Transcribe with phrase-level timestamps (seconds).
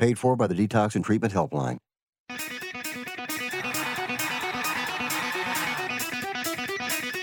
[0.00, 1.76] Paid for by the Detox and Treatment Helpline.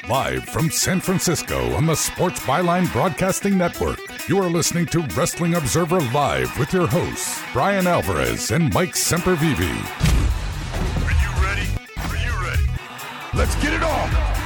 [0.08, 3.98] Live from San Francisco on the Sports Byline Broadcasting Network,
[4.30, 9.60] you are listening to Wrestling Observer Live with your hosts, Bryan Alvarez and Mike Sempervive.
[11.04, 11.68] Are you ready?
[11.98, 12.70] Are you ready?
[13.34, 14.37] Let's get it on!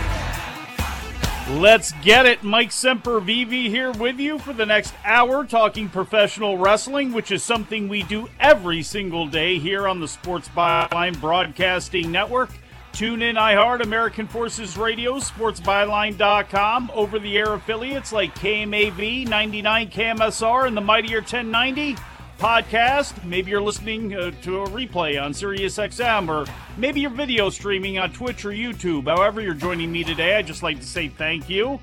[1.59, 2.43] Let's get it.
[2.43, 7.43] Mike Semper Sempervive here with you for the next hour talking professional wrestling, which is
[7.43, 12.51] something we do every single day here on the Sports Byline Broadcasting Network.
[12.93, 20.67] Tune in iHeart, American Forces Radio, sportsbyline.com, over the air affiliates like KMAV, 99 KMSR,
[20.67, 21.95] and the Mightier 1090
[22.41, 23.23] podcast.
[23.23, 28.11] Maybe you're listening uh, to a replay on SiriusXM, or maybe you're video streaming on
[28.11, 29.07] Twitch or YouTube.
[29.07, 31.79] However, you're joining me today, I'd just like to say thank you.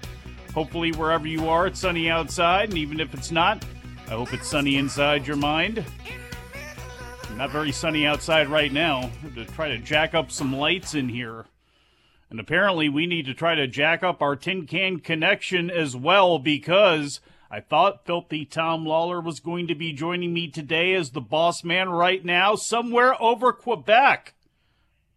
[0.52, 3.64] Hopefully, wherever you are, it's sunny outside, and even if it's not,
[4.08, 5.84] I hope it's sunny inside your mind.
[7.36, 9.10] Not very sunny outside right now.
[9.36, 11.44] To try to jack up some lights in here.
[12.30, 16.40] And apparently, we need to try to jack up our tin can connection as well
[16.40, 17.20] because
[17.50, 21.64] I thought Filthy Tom Lawlor was going to be joining me today as the boss
[21.64, 24.34] man right now, somewhere over Quebec.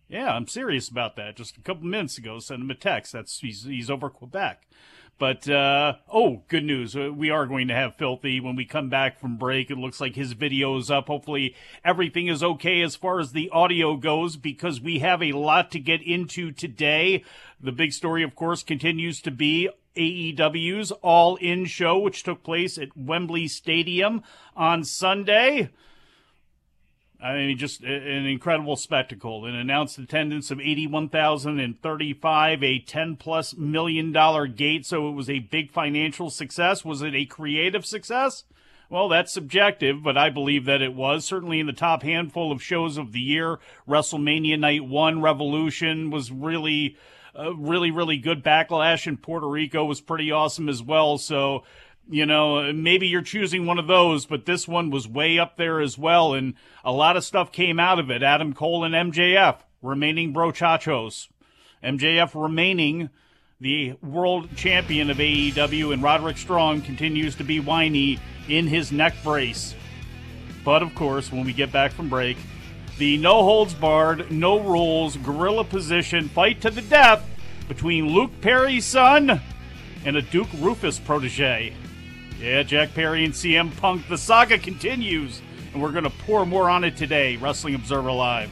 [0.08, 1.36] Yeah, I'm serious about that.
[1.36, 3.14] Just a couple minutes ago, sent him a text.
[3.14, 4.68] That's he's he's over Quebec.
[5.18, 6.96] But uh, oh, good news!
[6.96, 9.70] Uh, We are going to have Filthy when we come back from break.
[9.70, 11.08] It looks like his video is up.
[11.08, 11.56] Hopefully,
[11.86, 15.80] everything is okay as far as the audio goes because we have a lot to
[15.80, 17.24] get into today.
[17.60, 22.78] The big story, of course, continues to be AEW's All In show, which took place
[22.78, 24.22] at Wembley Stadium
[24.56, 25.70] on Sunday.
[27.24, 29.46] I mean, just an incredible spectacle.
[29.46, 34.88] An announced attendance of 81,035, a 10 plus million dollar gate.
[34.88, 36.84] So it was a big financial success.
[36.84, 38.46] Was it a creative success?
[38.90, 41.24] Well, that's subjective, but I believe that it was.
[41.24, 46.30] Certainly in the top handful of shows of the year, WrestleMania Night 1 Revolution was
[46.30, 46.98] really,
[47.36, 48.44] really, really good.
[48.44, 51.18] Backlash in Puerto Rico was pretty awesome as well.
[51.18, 51.64] So,
[52.10, 55.80] you know, maybe you're choosing one of those, but this one was way up there
[55.80, 56.34] as well.
[56.34, 58.24] And a lot of stuff came out of it.
[58.24, 61.28] Adam Cole and MJF remaining brochachos.
[61.84, 63.10] MJF remaining
[63.60, 68.20] the world champion of AEW, and Roderick Strong continues to be whiny
[68.50, 69.76] in his neck brace.
[70.66, 72.38] But of course, when we get back from break,
[73.02, 77.28] the no holds barred, no rules, gorilla position fight to the death
[77.68, 79.42] between Luke Perry's son
[80.06, 81.74] and a Duke Roufus protege.
[82.40, 85.42] Yeah, Jack Perry and CM Punk, the saga continues,
[85.74, 87.38] and we're going to pour more on it today.
[87.38, 88.52] Wrestling Observer Live.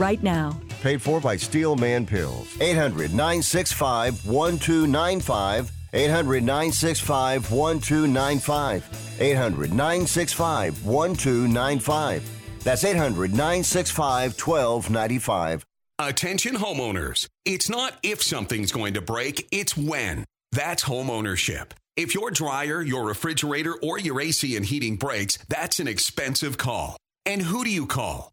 [0.00, 0.58] right now.
[0.80, 2.56] Paid for by Steel Man Pills.
[2.60, 5.70] 800 965 1295.
[5.92, 9.20] 800 965 1295.
[9.20, 12.40] 800 965 1295.
[12.64, 15.64] That's 800 965 1295.
[15.98, 17.28] Attention homeowners.
[17.44, 20.24] It's not if something's going to break, it's when.
[20.52, 21.72] That's homeownership.
[21.96, 26.96] If your dryer, your refrigerator, or your AC and heating breaks, that's an expensive call.
[27.26, 28.32] And who do you call?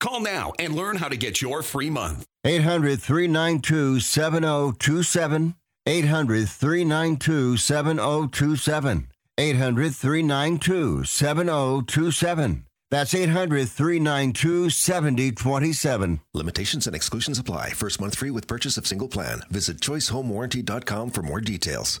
[0.00, 2.24] Call now and learn how to get your free month.
[2.44, 5.54] 800 392 7027.
[5.86, 9.08] 800 392 7027.
[9.38, 12.64] 800 392 7027.
[12.90, 16.20] That's 800 392 7027.
[16.34, 17.70] Limitations and exclusions apply.
[17.70, 19.42] First month free with purchase of single plan.
[19.50, 22.00] Visit choicehomewarranty.com for more details.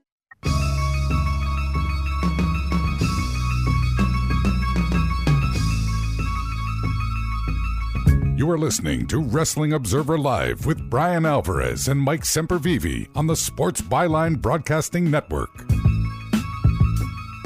[8.41, 13.35] You are listening to Wrestling Observer Live with Bryan Alvarez and Mike Sempervive on the
[13.35, 15.51] Sports Byline Broadcasting Network.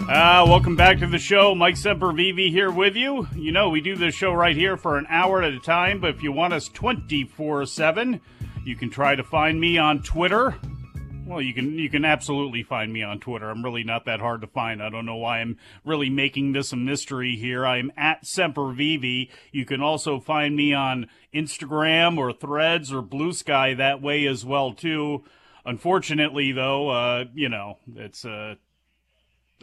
[0.07, 1.53] Uh, welcome back to the show.
[1.53, 3.27] Mike Sempervive here with you.
[3.36, 6.12] You know, we do this show right here for an hour at a time, but
[6.12, 8.21] if you want us 24 7,
[8.63, 10.56] you can try to find me on Twitter.
[11.25, 13.50] Well, you can you can absolutely find me on Twitter.
[13.50, 14.81] I'm really not that hard to find.
[14.81, 17.66] I don't know why I'm really making this a mystery here.
[17.66, 19.31] I'm at Sempervive.
[19.51, 24.45] You can also find me on Instagram or Threads or Blue Sky that way as
[24.45, 25.24] well too.
[25.66, 28.54] Unfortunately, though, uh, you know, it's uh,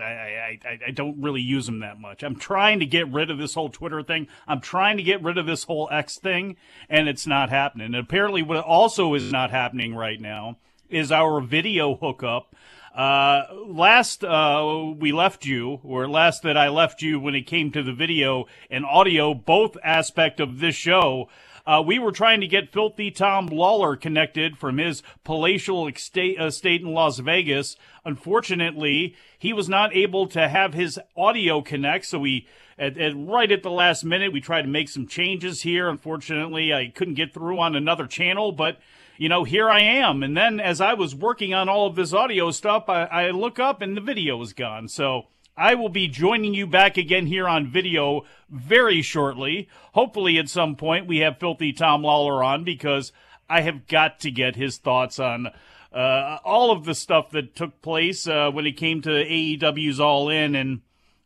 [0.01, 2.25] I, I, I, I don't really use them that much.
[2.25, 4.27] I'm trying to get rid of this whole Twitter thing.
[4.49, 6.57] I'm trying to get rid of this whole X thing,
[6.89, 7.87] and it's not happening.
[7.87, 10.57] And apparently, what also is not happening right now
[10.93, 12.55] is our video hookup.
[12.95, 17.73] Uh, last uh, we left you, or last that I left you when it came
[17.73, 21.29] to the video and audio, both aspect of this show.
[21.65, 26.83] Uh, we were trying to get Filthy Tom Lawlor connected from his palatial estate, estate
[26.83, 27.77] in Las Vegas.
[28.05, 32.47] Unfortunately, he was not able to have his audio connect, so we
[32.79, 35.89] at, at, right at the last minute we tried to make some changes here.
[35.89, 38.79] Unfortunately, I couldn't get through on another channel, but
[39.17, 40.23] you know, here I am.
[40.23, 43.59] And then as I was working on all of this audio stuff, I, I look
[43.59, 44.89] up and the video is gone.
[44.89, 45.27] So
[45.57, 49.69] I will be joining you back again here on video very shortly.
[49.93, 53.13] Hopefully, at some point, we have Filthy Tom Lawlor on because
[53.51, 55.49] I have got to get his thoughts on
[55.93, 60.31] uh, all of the stuff that took place uh, when it came to AEW's All
[60.31, 60.55] In.
[60.55, 60.81] And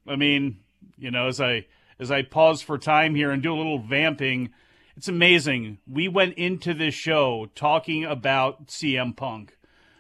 [0.09, 0.59] I mean,
[0.99, 1.67] you know, as I
[1.99, 4.51] as I pause for time here and do a little vamping,
[4.97, 5.79] it's amazing.
[5.87, 9.57] We went into this show talking about CM Punk.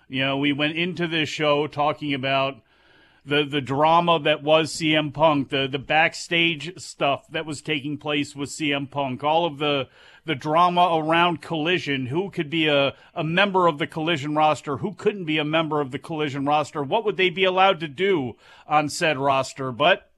[0.08, 2.62] You know, we went into this show talking about
[3.26, 8.34] the the drama that was CM Punk, the the backstage stuff that was taking place
[8.34, 9.88] with CM Punk, all of the
[10.24, 14.94] the drama around Collision, who could be a, a member of the Collision roster, who
[14.94, 18.34] couldn't be a member of the Collision roster, what would they be allowed to do
[18.66, 20.10] on said roster, but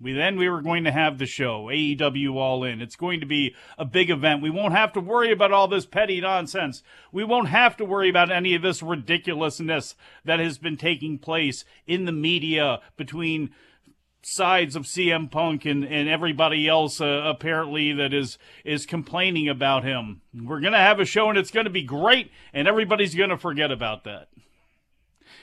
[0.00, 2.80] we then we were going to have the show AEW All In.
[2.80, 4.42] It's going to be a big event.
[4.42, 6.82] We won't have to worry about all this petty nonsense.
[7.12, 11.64] We won't have to worry about any of this ridiculousness that has been taking place
[11.86, 13.50] in the media between
[14.22, 19.84] sides of CM Punk and, and everybody else uh, apparently that is is complaining about
[19.84, 20.22] him.
[20.34, 23.30] We're going to have a show and it's going to be great and everybody's going
[23.30, 24.28] to forget about that.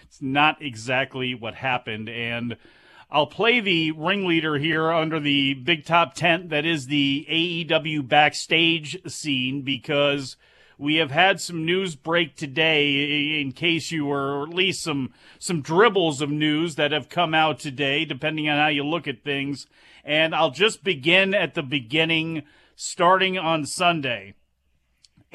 [0.04, 2.58] It's not exactly what happened and
[3.10, 8.98] I'll play the ringleader here under the big top tent that is the AEW backstage
[9.10, 10.36] scene because
[10.78, 15.14] we have had some news break today in case you were or at least some
[15.40, 19.24] some dribbles of news that have come out today depending on how you look at
[19.24, 19.68] things
[20.04, 22.44] and I'll just begin at the beginning
[22.76, 24.34] starting on Sunday.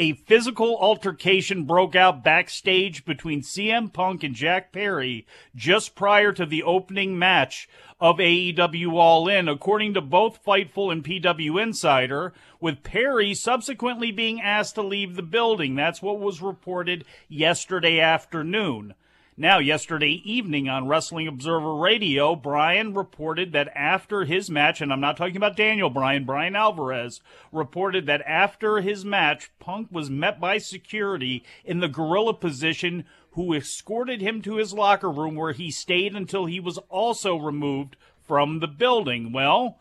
[0.03, 6.45] A physical altercation broke out backstage between CM Punk and Jack Perry just prior to
[6.45, 7.69] the opening match
[8.01, 14.41] of AEW All In, according to both Fightful and PW Insider, with Perry subsequently being
[14.41, 15.77] asked to leave the building.
[15.77, 18.95] That's what was reported yesterday afternoon.
[19.37, 25.01] Now, yesterday evening on Wrestling Observer Radio, Bryan reported that after his match, and I'm
[25.01, 30.39] not talking about Daniel Bryan, Brian Alvarez reported that after his match, Punk was met
[30.39, 35.71] by security in the gorilla position who escorted him to his locker room where he
[35.71, 37.97] stayed until he was also removed
[38.27, 39.33] from the building.
[39.33, 39.79] Well,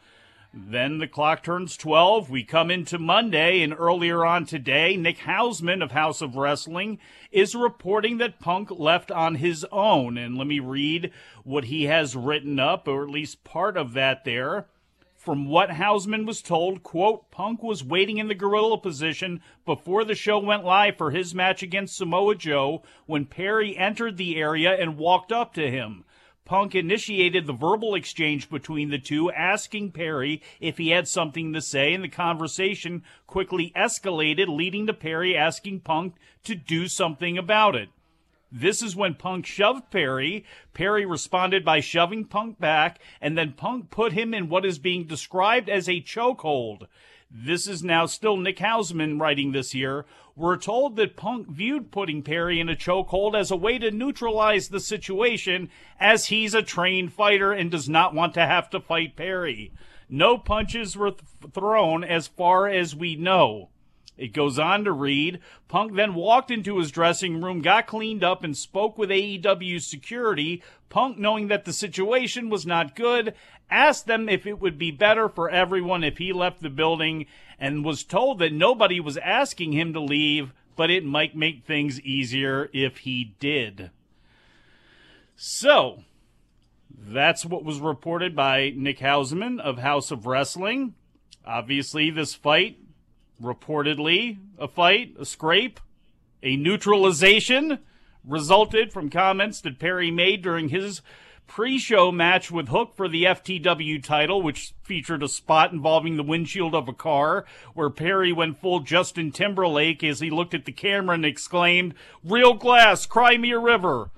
[0.54, 2.30] then the clock turns 12.
[2.30, 7.00] We come into Monday, and earlier on today, Nick Hausman of Haus of Wrestling
[7.32, 10.18] is reporting that Punk left on his own.
[10.18, 11.12] And let me read
[11.46, 14.68] what he has written up, or at least part of that there.
[15.16, 20.16] From what Hausman was told, quote, Punk was waiting in the gorilla position before the
[20.16, 24.98] show went live for his match against Samoa Joe when Perry entered the area and
[24.98, 26.04] walked up to him.
[26.52, 31.62] Punk initiated the verbal exchange between the two, asking Perry if he had something to
[31.62, 37.74] say, and the conversation quickly escalated, leading to Perry asking Punk to do something about
[37.74, 37.88] it.
[38.52, 40.44] This is when Punk shoved Perry.
[40.74, 45.06] Perry responded by shoving Punk back, and then Punk put him in what is being
[45.06, 46.88] described as a chokehold.
[47.34, 50.06] This is now still Nick Hausman writing this here.
[50.36, 54.68] We're told that Punk viewed putting Perry in a chokehold as a way to neutralize
[54.68, 59.16] the situation, as he's a trained fighter and does not want to have to fight
[59.16, 59.72] Perry.
[60.10, 63.70] No punches were th- thrown as far as we know.
[64.22, 68.44] It goes on to read Punk then walked into his dressing room, got cleaned up,
[68.44, 70.62] and spoke with AEW security.
[70.90, 73.34] Punk, knowing that the situation was not good,
[73.72, 77.26] asked them if it would be better for everyone if he left the building
[77.58, 82.00] and was told that nobody was asking him to leave, but it might make things
[82.02, 83.90] easier if he did.
[85.36, 86.04] So,
[86.96, 90.94] that's what was reported by Nick Hausman of Haus of Wrestling.
[91.44, 92.78] Obviously, this fight,
[93.42, 95.80] reportedly a fight, a scrape,
[96.44, 97.80] a neutralization,
[98.24, 101.02] resulted from comments that Perry made during his
[101.48, 106.24] pre show match with Hook for the FTW title, which featured a spot involving the
[106.24, 110.72] windshield of a car, where Perry went full Justin Timberlake as he looked at the
[110.72, 111.94] camera and exclaimed,
[112.24, 114.12] Real glass, cry me a river.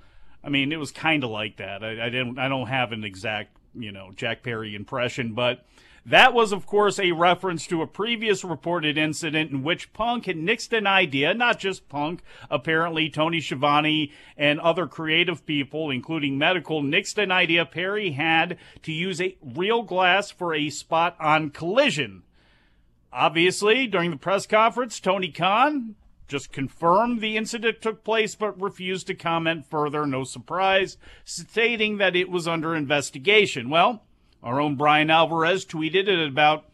[0.43, 1.83] I mean, it was kind of like that.
[1.83, 2.37] I, I didn't.
[2.37, 5.65] I don't have an exact, you know, Jack Perry impression, but
[6.05, 10.35] that was, of course, a reference to a previous reported incident in which Punk had
[10.35, 11.33] nixed an idea.
[11.33, 17.65] Not just Punk, apparently Tony Schiavone and other creative people, including medical, nixed an idea
[17.65, 22.23] Perry had to use a real glass for a spot on Collision.
[23.13, 25.95] Obviously, during the press conference, Tony Khan
[26.27, 32.15] just confirmed the incident took place but refused to comment further, no surprise, stating that
[32.15, 33.69] it was under investigation.
[33.69, 34.03] Well,
[34.43, 36.65] our own Bryan Alvarez tweeted it about,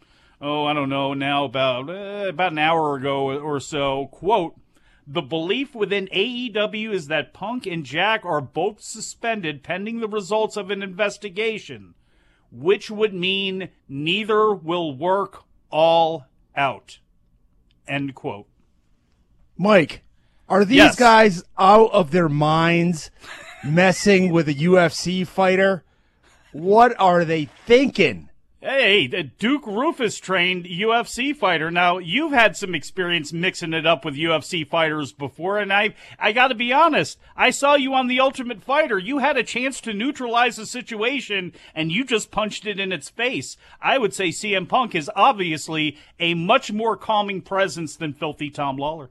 [0.41, 4.55] oh, I don't know, now about, uh, about an hour ago or so, quote,
[5.05, 10.55] the belief within AEW is that Punk and Jack are both suspended pending the results
[10.55, 11.95] of an investigation,
[12.51, 16.99] which would mean neither will work all out.
[17.87, 18.45] End quote.
[19.57, 20.03] Mike,
[20.47, 20.95] are these Yes.
[20.95, 23.09] guys out of their minds
[23.63, 25.83] messing with a UFC fighter?
[26.51, 28.29] What are they thinking?
[28.61, 31.71] Hey, the Duke Roufus trained UFC fighter.
[31.71, 36.33] Now, you've had some experience mixing it up with UFC fighters before, and I I
[36.33, 37.17] got to be honest.
[37.37, 38.99] I saw you on The Ultimate Fighter.
[38.99, 43.09] You had a chance to neutralize the situation, and you just punched it in its
[43.09, 43.55] face.
[43.81, 48.75] I would say CM Punk is obviously a much more calming presence than Filthy Tom
[48.75, 49.09] Lawlor.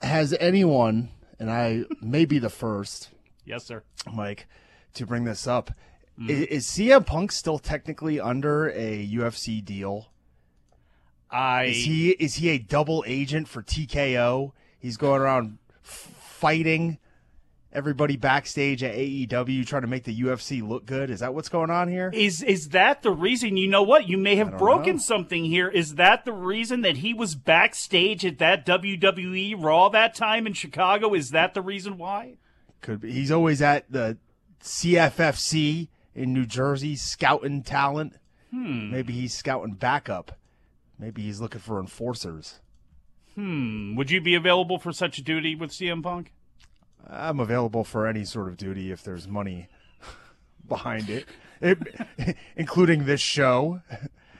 [0.00, 3.10] Has anyone, and I may be the first,
[3.44, 3.82] Yes, sir.
[4.10, 4.46] Mike,
[4.98, 5.70] to bring this up,
[6.20, 6.30] Mm-hmm.
[6.30, 10.08] i- is, CM Punk still technically under a UFC deal?
[11.30, 14.52] I Is he is he a double agent for TKO?
[14.78, 16.98] He's going around f- fighting
[17.72, 21.10] everybody backstage at AEW, trying to make the UFC look good.
[21.10, 22.10] Is that what's going on here?
[22.14, 23.56] Is is that the reason?
[23.58, 24.08] You know what?
[24.08, 25.02] You may have broken know.
[25.02, 25.68] something here.
[25.68, 30.54] Is that the reason that he was backstage at that WWE Raw that time in
[30.54, 31.12] Chicago?
[31.14, 32.38] Is that the reason why?
[32.80, 33.12] Could be.
[33.12, 34.16] He's always at the
[34.62, 38.14] CFFC in New Jersey scouting talent.
[38.50, 38.90] Hmm.
[38.90, 40.32] Maybe he's scouting backup.
[40.98, 42.60] Maybe he's looking for enforcers.
[43.34, 43.94] Hmm.
[43.96, 46.32] Would you be available for such a duty with CM Punk?
[47.08, 49.68] I'm available for any sort of duty if there's money
[50.68, 51.26] behind it,
[51.60, 53.80] It- including this show.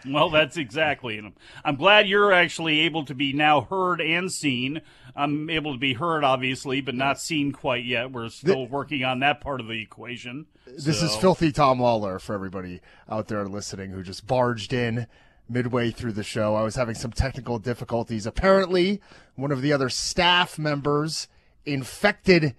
[0.07, 1.19] Well, that's exactly.
[1.19, 1.33] And
[1.65, 4.81] I'm glad you're actually able to be now heard and seen.
[5.15, 8.13] I'm able to be heard, obviously, but not seen quite yet.
[8.13, 10.47] We're still the, working on that part of the equation.
[10.67, 11.07] This so.
[11.07, 15.07] is filthy Tom Lawlor for everybody out there listening who just barged in
[15.49, 16.55] midway through the show.
[16.55, 18.27] I was having some technical difficulties.
[18.27, 19.01] Apparently,
[19.35, 21.29] one of the other staff members
[21.65, 22.55] infected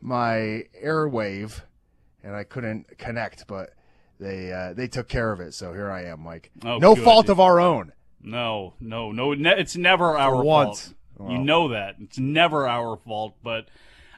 [0.00, 1.62] my airwave,
[2.22, 3.70] and I couldn't connect, but
[4.22, 5.52] they uh, they took care of it.
[5.52, 6.50] So here I am, Mike.
[6.64, 7.04] Oh, no good.
[7.04, 7.92] fault of our own.
[8.22, 9.34] No, no, no.
[9.34, 10.94] Ne- it's never our For fault.
[11.18, 11.32] Well.
[11.32, 13.34] You know that it's never our fault.
[13.42, 13.66] But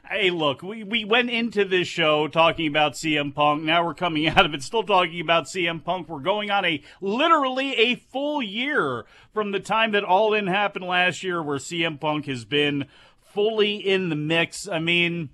[0.09, 3.63] hey, look, we we went into this show talking about CM Punk.
[3.63, 6.07] Now we're coming out of it still talking about CM Punk.
[6.07, 10.85] We're going on a literally a full year from the time that All In happened
[10.85, 12.85] last year, where CM Punk has been
[13.33, 14.67] fully in the mix.
[14.67, 15.29] I mean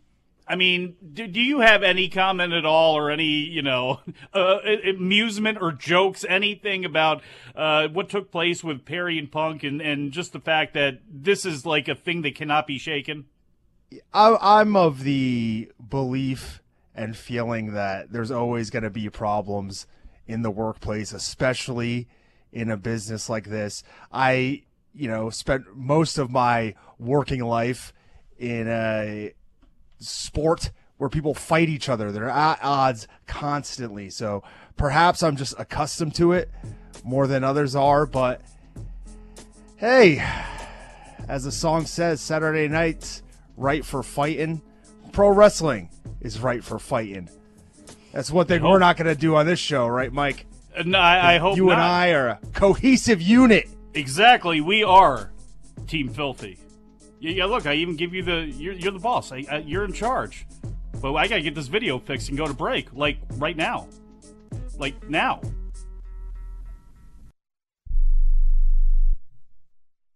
[0.52, 4.02] I mean, do, do you have any comment at all, or any you know
[4.34, 7.22] uh, amusement or jokes, anything about
[7.56, 11.46] uh, what took place with Perry and Punk, and and just the fact that this
[11.46, 13.28] is like a thing that cannot be shaken?
[14.14, 16.62] I, I'm of the belief
[16.94, 19.88] and feeling that there's always going to be problems
[20.28, 22.10] in the workplace, especially
[22.52, 23.84] in a business like this.
[24.12, 27.94] I, you know, spent most of my working life
[28.38, 29.34] in a
[30.02, 32.12] sport where people fight each other.
[32.12, 34.10] They're at odds constantly.
[34.10, 34.44] So
[34.78, 36.50] perhaps I'm just accustomed to it
[37.04, 38.06] more than others are.
[38.06, 38.42] But
[39.78, 40.24] hey,
[41.28, 43.24] as the song says, Saturday night's
[43.58, 44.62] right for fighting.
[45.12, 45.90] Pro wrestling
[46.20, 47.30] is right for fighting.
[48.12, 50.46] That's one thing we're not going to do on this show, right, Mike?
[50.78, 51.74] Uh, no, I, I hope you not.
[51.74, 53.70] and I are a cohesive unit.
[53.94, 55.32] Exactly, we are
[55.88, 56.60] Team Filthy.
[57.22, 59.32] Yeah, look, I even give you the you're, you're the boss.
[59.32, 60.48] I, I, you're in charge.
[61.00, 63.88] But I gotta get this video fixed and go to break, like right now,
[64.80, 65.40] like now.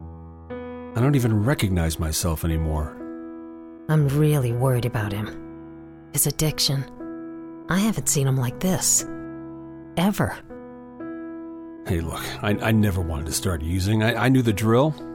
[0.01, 2.97] I don't even recognize myself anymore.
[3.87, 6.09] I'm really worried about him.
[6.11, 6.83] His addiction.
[7.69, 9.05] I haven't seen him like this.
[9.97, 10.35] Ever.
[11.87, 14.01] Hey, look, I, I never wanted to start using.
[14.01, 15.14] I, I knew the drill, but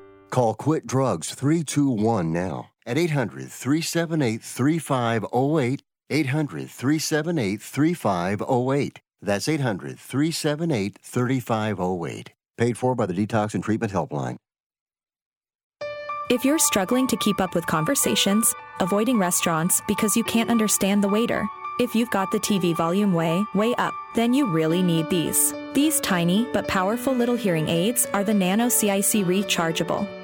[0.31, 5.83] Call Quit Drugs 321 now at 800 378 3508.
[6.09, 9.01] 800 378 3508.
[9.21, 12.33] That's 800 378 3508.
[12.57, 14.37] Paid for by the Detox and Treatment Helpline.
[16.29, 21.09] If you're struggling to keep up with conversations, avoiding restaurants because you can't understand the
[21.09, 21.45] waiter,
[21.79, 25.53] if you've got the TV volume way, way up, then you really need these.
[25.73, 30.07] These tiny but powerful little hearing aids are the Nano CIC rechargeable,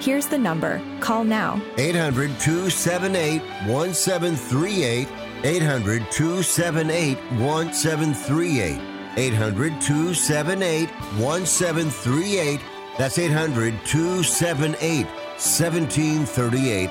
[0.00, 0.80] Here's the number.
[1.00, 1.60] Call now.
[1.76, 5.08] 800 278 1738.
[5.44, 8.80] 800 278 1738.
[9.16, 12.60] 800 278 1738
[12.98, 16.90] that's 800 278 1738.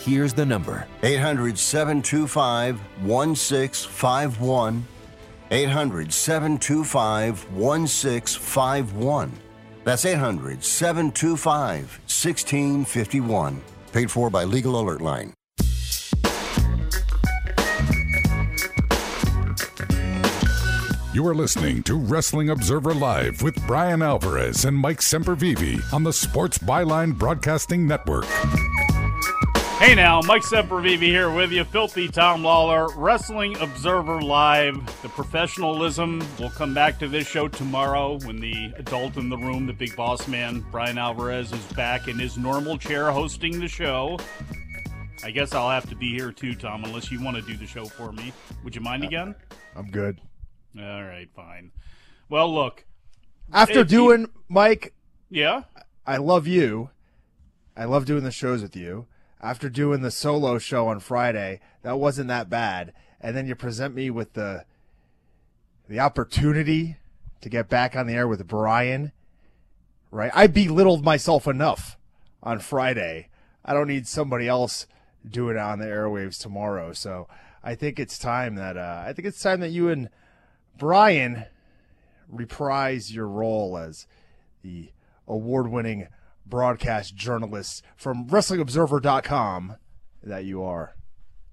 [0.00, 4.84] Here's the number 800 725 1651.
[5.50, 9.32] 800 725 1651.
[9.84, 13.60] That's 800 725 1651.
[13.92, 15.34] Paid for by Legal Alert Line.
[21.12, 26.12] You are listening to Wrestling Observer Live with Bryan Alvarez and Mike Sempervive on the
[26.12, 28.26] Sports Byline Broadcasting Network.
[29.80, 31.64] Hey now, Mike Sempervive here with you.
[31.64, 34.74] Filthy Tom Lawlor, Wrestling Observer Live.
[35.00, 36.22] The professionalism.
[36.38, 39.96] We'll come back to this show tomorrow when the adult in the room, the big
[39.96, 44.18] boss man, Bryan Alvarez, is back in his normal chair hosting the show.
[45.24, 47.66] I guess I'll have to be here too, Tom, unless you want to do the
[47.66, 48.34] show for me.
[48.62, 49.34] Would you mind uh, again?
[49.74, 50.20] I'm good.
[50.78, 51.70] All right, fine.
[52.28, 52.84] Well, look.
[53.50, 54.92] After you- doing Mike,
[55.30, 55.62] yeah,
[56.06, 56.90] I love you.
[57.74, 59.06] I love doing the shows with you.
[59.42, 62.92] After doing the solo show on Friday, that wasn't that bad.
[63.20, 64.64] And then you present me with the
[65.88, 66.96] the opportunity
[67.40, 69.12] to get back on the air with Bryan.
[70.10, 70.30] Right?
[70.34, 71.96] I belittled myself enough
[72.42, 73.28] on Friday.
[73.64, 74.86] I don't need somebody else
[75.28, 76.92] doing it on the airwaves tomorrow.
[76.92, 77.28] So
[77.62, 80.08] I think it's time that uh, I think it's time that you and
[80.78, 81.44] Bryan
[82.28, 84.06] reprise your role as
[84.62, 84.90] the
[85.26, 86.08] award-winning
[86.46, 89.76] broadcast journalist from WrestlingObserver.com
[90.22, 90.96] that you are.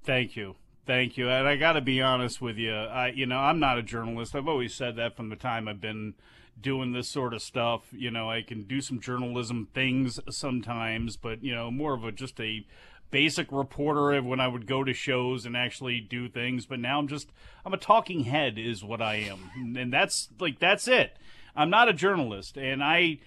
[0.03, 0.55] Thank you.
[0.85, 1.29] Thank you.
[1.29, 2.73] And I got to be honest with you.
[2.73, 4.35] I, you know, I'm not a journalist.
[4.35, 6.13] I've always said that from the time I've been
[6.59, 7.81] doing this sort of stuff.
[7.91, 12.11] You know, I can do some journalism things sometimes, but you know, more of a
[12.11, 12.65] just a
[13.09, 16.65] basic reporter of when I would go to shows and actually do things.
[16.65, 17.31] But now I'm just
[17.65, 21.17] I'm a talking head is what I am, and that's like that's it.
[21.55, 23.19] I'm not a journalist, and I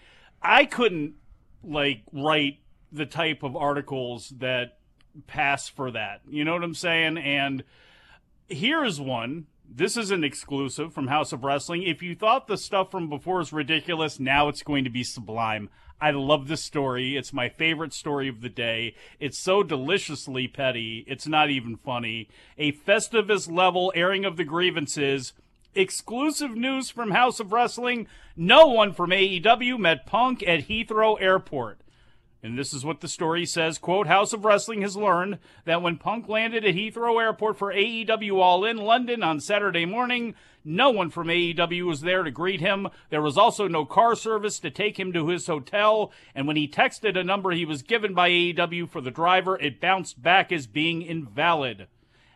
[0.42, 1.14] I couldn't
[1.62, 2.58] like write
[2.92, 4.78] the type of articles that
[5.26, 6.20] pass for that.
[6.28, 7.18] You know what I'm saying?
[7.18, 7.64] And
[8.48, 9.46] here's one.
[9.72, 11.84] This is an exclusive from Haus of Wrestling.
[11.84, 15.70] If you thought the stuff from before was ridiculous, now it's going to be sublime.
[16.00, 17.16] I love this story.
[17.16, 18.94] It's my favorite story of the day.
[19.20, 21.04] It's so deliciously petty.
[21.06, 22.28] It's not even funny.
[22.58, 25.34] A Festivus level airing of the grievances.
[25.74, 28.08] Exclusive news from Haus of Wrestling.
[28.36, 31.80] No one from AEW met Punk at Heathrow Airport.
[32.42, 33.78] And this is what the story says.
[33.78, 38.40] Quote, Haus of Wrestling has learned that when Punk landed at Heathrow Airport for AEW
[38.40, 42.88] All In London on Saturday morning, no one from AEW was there to greet him.
[43.10, 46.10] There was also no car service to take him to his hotel.
[46.34, 49.80] And when he texted a number he was given by AEW for the driver, it
[49.80, 51.86] bounced back as being invalid.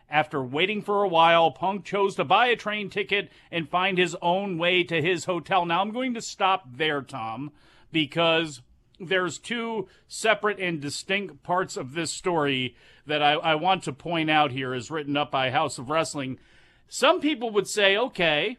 [0.09, 4.15] After waiting for a while, Punk chose to buy a train ticket and find his
[4.21, 5.65] own way to his hotel.
[5.65, 7.51] Now, I'm going to stop there, Tom,
[7.91, 8.61] because
[8.99, 12.75] there's two separate and distinct parts of this story
[13.07, 16.37] that I, I want to point out here, as written up by Haus of Wrestling.
[16.87, 18.57] Some people would say, okay,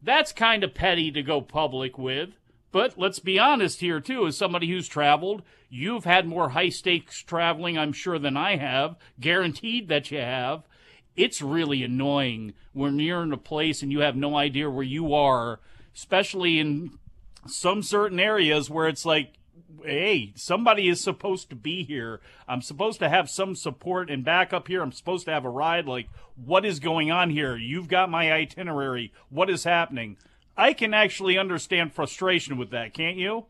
[0.00, 2.30] that's kind of petty to go public with.
[2.70, 4.26] But let's be honest here, too.
[4.26, 8.96] As somebody who's traveled, you've had more high stakes traveling, I'm sure, than I have.
[9.20, 10.64] Guaranteed that you have.
[11.16, 15.14] It's really annoying when you're in a place and you have no idea where you
[15.14, 15.60] are,
[15.94, 16.98] especially in
[17.46, 19.34] some certain areas where it's like,
[19.84, 22.20] hey, somebody is supposed to be here.
[22.48, 24.82] I'm supposed to have some support and backup here.
[24.82, 25.86] I'm supposed to have a ride.
[25.86, 27.56] Like, what is going on here?
[27.56, 29.12] You've got my itinerary.
[29.28, 30.16] What is happening?
[30.56, 33.46] I can actually understand frustration with that, can't you?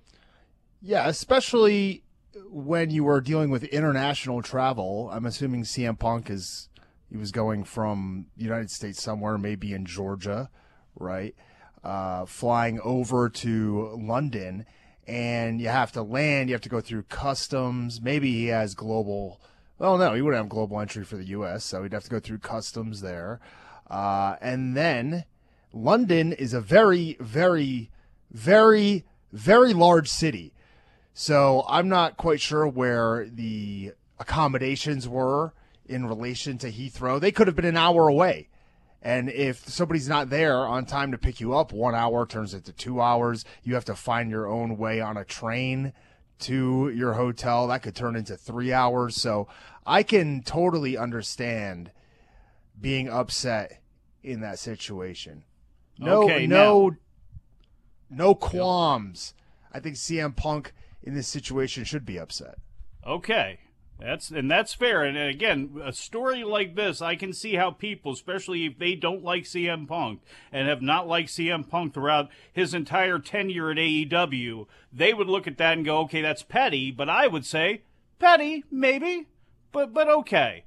[0.81, 2.03] Yeah, especially
[2.49, 5.09] when you are dealing with international travel.
[5.13, 6.69] I'm assuming CM Punk is
[7.15, 10.51] he was going from United States somewhere, maybe in Georgia,
[10.97, 11.37] right?
[11.85, 14.67] Uh, flying over to London,
[15.07, 16.49] and you have to land.
[16.49, 18.01] You have to go through customs.
[18.03, 19.41] Maybe he has global.
[19.79, 22.19] Well, no, he wouldn't have global entry for the U.S., so he'd have to go
[22.19, 23.39] through customs there,
[23.89, 25.23] uh, and then
[25.73, 27.93] London is a very, very,
[28.33, 30.53] very, very large city.
[31.13, 35.55] So I'm not quite sure where the accommodations were
[35.87, 37.21] in relation to Heathrow.
[37.21, 38.49] They could have been an hour away.
[39.03, 42.73] And if somebody's not there on time to pick you up, one hour turns into
[42.73, 43.45] two hours.
[43.63, 45.93] You have to find your own way on a train
[46.41, 47.67] to your hotel.
[47.67, 49.17] That could turn into three hours.
[49.17, 49.47] So
[49.87, 51.93] I can totally understand
[52.81, 53.83] being upset
[54.23, 55.45] in that situation.
[55.99, 56.97] No, Okay, no,
[58.09, 59.35] no qualms.
[59.73, 62.57] I think CM Punk in this situation should be upset.
[63.07, 63.59] Okay.
[64.05, 65.03] That's and that's fair.
[65.03, 69.25] And again, a story like this, I can see how people, especially if they don't
[69.25, 70.21] like CM Punk
[70.53, 75.47] and have not liked CM Punk throughout his entire tenure at AEW, they would look
[75.47, 77.83] at that and go, "Okay, that's petty." But I would say,
[78.19, 79.27] petty, maybe,
[79.73, 80.65] but but okay.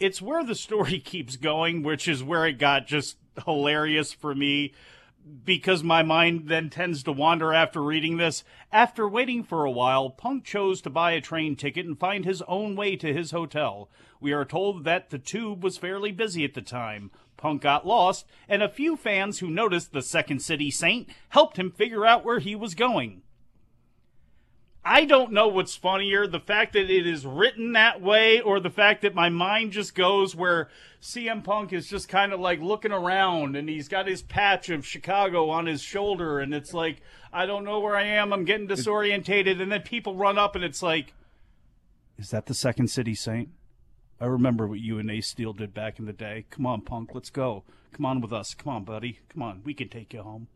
[0.00, 4.72] It's where the story keeps going, which is where it got just hilarious for me.
[5.44, 8.44] Because my mind then tends to wander after reading this.
[8.72, 12.42] After waiting for a while, Punk chose to buy a train ticket and find his
[12.42, 13.88] own way to his hotel.
[14.20, 17.10] We are told that the tube was fairly busy at the time.
[17.36, 21.70] Punk got lost, and a few fans who noticed the Second City Saint helped him
[21.70, 23.22] figure out where he was going.
[24.86, 28.68] I don't know what's funnier, the fact that it is written that way or the
[28.68, 30.68] fact that my mind just goes where
[31.00, 34.86] CM Punk is just kind of like looking around and he's got his patch of
[34.86, 37.00] Chicago on his shoulder and it's like,
[37.32, 39.62] I don't know where I am, I'm getting disorientated.
[39.62, 41.14] And then people run up and it's like,
[42.18, 43.48] is that the Second City Saint?
[44.20, 46.44] I remember what you and Ace Steel did back in the day.
[46.50, 47.64] Come on, Punk, let's go.
[47.92, 48.52] Come on with us.
[48.52, 49.20] Come on, buddy.
[49.30, 50.48] Come on, we can take you home.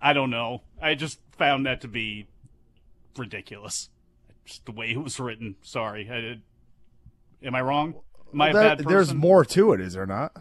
[0.00, 0.62] I don't know.
[0.80, 2.26] I just found that to be
[3.18, 3.90] ridiculous.
[4.44, 5.56] Just the way it was written.
[5.62, 6.08] Sorry.
[6.10, 6.42] I did.
[7.42, 7.94] Am I wrong?
[8.32, 8.92] Am I a There- bad person?
[8.92, 10.32] there's more to it, is there not?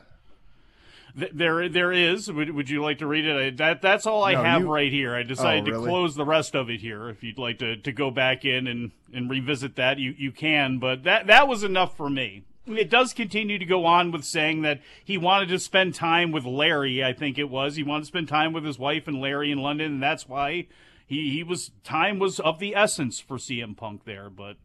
[1.18, 2.32] Th- There, there is.
[2.32, 3.36] Would, would you like to read it?
[3.38, 5.14] I, that that's all I No, have you- right here.
[5.16, 5.84] I decided Oh, really?
[5.86, 7.10] to close the rest of it here.
[7.10, 10.80] If you'd like to, to go back in and, and revisit that, you, you can.
[10.80, 12.44] But that that was enough for me.
[12.68, 16.46] It does continue to go on with saying that he wanted to spend time with
[16.46, 17.04] Larry.
[17.04, 19.58] I think it was he wanted to spend time with his wife and Larry in
[19.58, 20.68] London, and that's why
[21.12, 24.30] he he was time was of the essence for CM Punk there.
[24.30, 24.56] But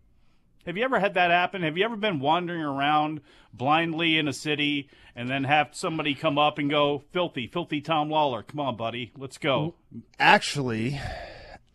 [0.64, 1.62] have you ever had that happen?
[1.62, 3.20] Have you ever been wandering around
[3.52, 8.09] blindly in a city and then have somebody come up and go, "Filthy, filthy Tom
[8.11, 9.74] Lawlor, come on, buddy, let's go."
[10.20, 11.00] Actually,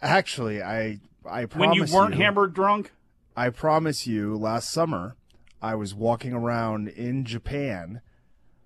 [0.01, 2.93] actually, I I promise When you weren't you- hammered drunk,
[3.35, 5.17] I promise you, last summer,
[5.61, 7.99] I was walking around in Japan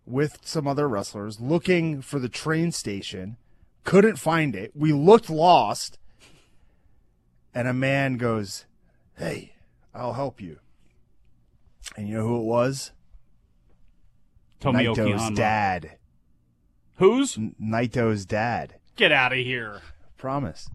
[0.06, 3.38] with some other wrestlers looking for the train station,
[3.86, 4.72] couldn't find it.
[4.76, 5.98] We looked lost,
[7.54, 8.66] and a man goes,
[9.18, 9.54] Hey,
[9.94, 10.60] I'll help you.
[11.96, 12.92] And you know who it was?
[14.60, 15.98] Tomoyoki Naito's dad.
[16.98, 17.38] Who's?
[17.62, 18.76] Naito's dad.
[18.96, 19.82] get out of here.
[20.18, 20.70] Promise.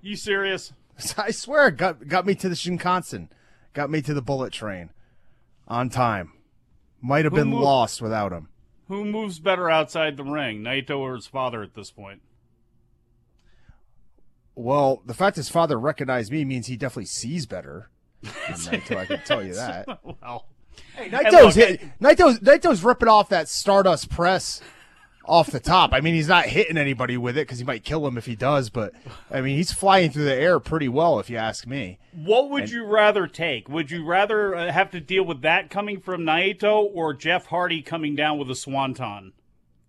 [0.00, 0.72] You serious?
[1.18, 3.28] I swear, got got me to the Shinkansen,
[3.72, 4.90] got me to the bullet train,
[5.66, 6.32] on time.
[7.00, 8.48] Might have Who been moved- lost without him.
[8.88, 12.22] Who moves better outside the ring, Naito or his father at this point?
[14.54, 17.90] Well, the fact his father recognized me means he definitely sees better.
[18.22, 19.86] than Naito, I can tell you that.
[20.02, 20.46] well,
[20.94, 24.60] Hey, Naito's look, Naito's Naito's ripping off that Stardust press
[25.28, 25.92] off the top.
[25.92, 28.34] I mean, he's not hitting anybody with it because he might kill him if he
[28.34, 28.70] does.
[28.70, 28.92] But
[29.30, 31.98] I mean, he's flying through the air pretty well, if you ask me.
[32.12, 33.68] What would And- you rather take?
[33.68, 37.82] Would you rather uh, have to deal with that coming from Naito or Jeff Hardy
[37.82, 39.32] coming down with a swanton?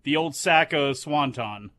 [0.02, 1.70] The old sack of swanton.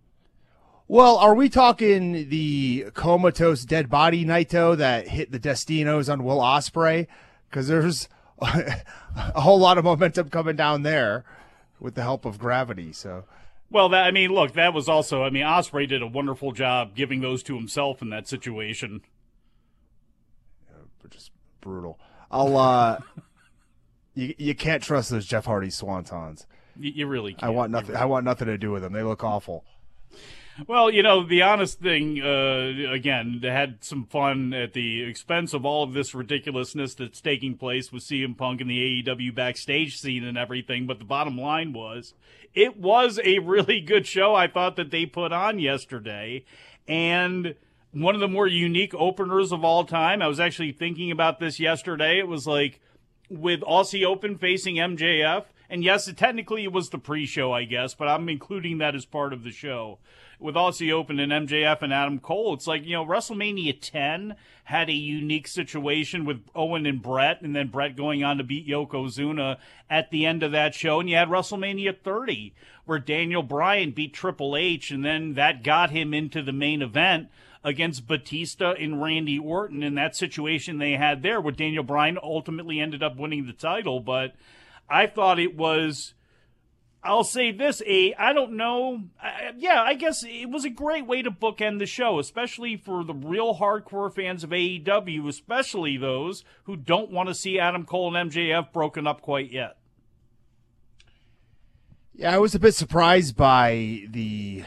[0.87, 6.39] Well, are we talking the comatose dead body Naito that hit the Destinos on Will
[6.39, 7.07] Ospreay?
[7.49, 8.09] Because there's
[8.41, 11.23] a whole lot of momentum coming down there
[11.79, 12.91] with the help of gravity.
[12.91, 13.23] So
[13.71, 15.23] Well, that, I mean, look, that was also.
[15.23, 19.01] I mean, Ospreay did a wonderful job giving those to himself in that situation.
[21.09, 21.99] Just brutal.
[22.29, 22.99] I'll uh,
[24.13, 26.45] you you can't trust those Jeff Hardy swantons.
[26.79, 27.43] You, you really can't.
[27.43, 27.95] I want nothing.
[27.95, 28.93] I want nothing to do with them.
[28.93, 29.65] They look awful.
[30.67, 35.65] Well, you know, the honest thing, uh, again, had some fun at the expense of
[35.65, 40.23] all of this ridiculousness that's taking place with CM Punk and the AEW backstage scene
[40.23, 40.85] and everything.
[40.85, 42.13] But the bottom line was,
[42.53, 44.35] it was a really good show.
[44.35, 46.43] I thought that they put on yesterday,
[46.87, 47.55] and
[47.91, 50.21] one of the more unique openers of all time.
[50.21, 52.19] I was actually thinking about this yesterday.
[52.19, 52.79] It was like
[53.29, 55.45] with Aussie Open facing MJF.
[55.69, 59.05] And yes, it, technically it was the pre-show, I guess, but I'm including that as
[59.05, 59.99] part of the show.
[60.41, 64.89] With Aussie Open and MJF and Adam Cole, it's like, you know, WrestleMania 10 had
[64.89, 69.57] a unique situation with Owen and Bret, and then Bret going on to beat Yokozuna
[69.87, 70.99] at the end of that show.
[70.99, 75.91] And you had WrestleMania 30, where Daniel Bryan beat Triple H, and then that got
[75.91, 77.27] him into the main event
[77.63, 82.79] against Batista and Randy Orton in that situation they had there, where Daniel Bryan ultimately
[82.79, 83.99] ended up winning the title.
[83.99, 84.33] But
[84.89, 86.15] I thought it was.
[87.03, 89.05] I'll say this, a I don't know.
[89.21, 93.03] I, yeah, I guess it was a great way to bookend the show, especially for
[93.03, 98.15] the real hardcore fans of AEW, especially those who don't want to see Adam Cole
[98.15, 99.77] and MJF broken up quite yet.
[102.13, 104.63] Yeah, I was a bit surprised by the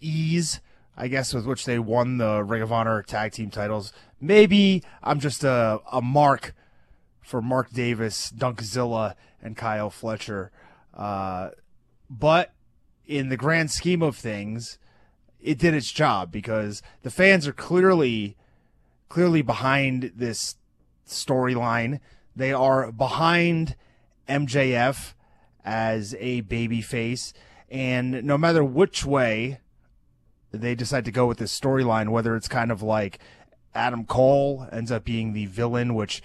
[0.00, 0.60] ease,
[0.96, 3.92] I guess, with which they won the Ring of Honor tag team titles.
[4.20, 6.52] Maybe I'm just a, a mark
[7.20, 10.50] for Mark Davis, Dunkzilla, and Kyle Fletcher.
[10.98, 11.50] Uh,
[12.10, 12.52] but
[13.06, 14.78] in the grand scheme of things,
[15.40, 18.36] it did its job because the fans are clearly
[19.08, 20.56] clearly behind this
[21.06, 22.00] storyline.
[22.36, 23.74] They are behind
[24.28, 25.14] MJF
[25.64, 27.32] as a baby face.
[27.70, 29.60] And no matter which way
[30.50, 33.18] they decide to go with this storyline, whether it's kind of like
[33.74, 36.22] Adam Cole ends up being the villain, which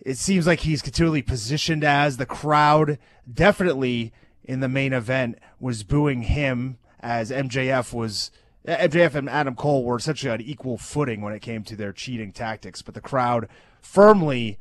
[0.00, 2.98] it seems like he's continually positioned as the crowd
[3.32, 4.12] definitely
[4.44, 8.30] in the main event was booing him as MJF was
[8.66, 12.30] MJF and Adam Cole were essentially on equal footing when it came to their cheating
[12.30, 13.48] tactics, but the crowd
[13.80, 14.58] firmly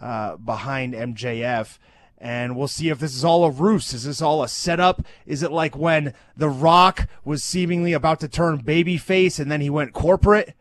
[0.00, 1.78] uh, behind MJF.
[2.18, 3.92] And we'll see if this is all a ruse.
[3.92, 5.04] Is this all a setup?
[5.26, 9.70] Is it like when The Rock was seemingly about to turn babyface and then he
[9.70, 10.54] went corporate?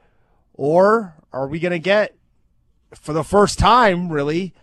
[0.56, 2.16] Or are we going to get,
[2.96, 4.54] for the first time, really,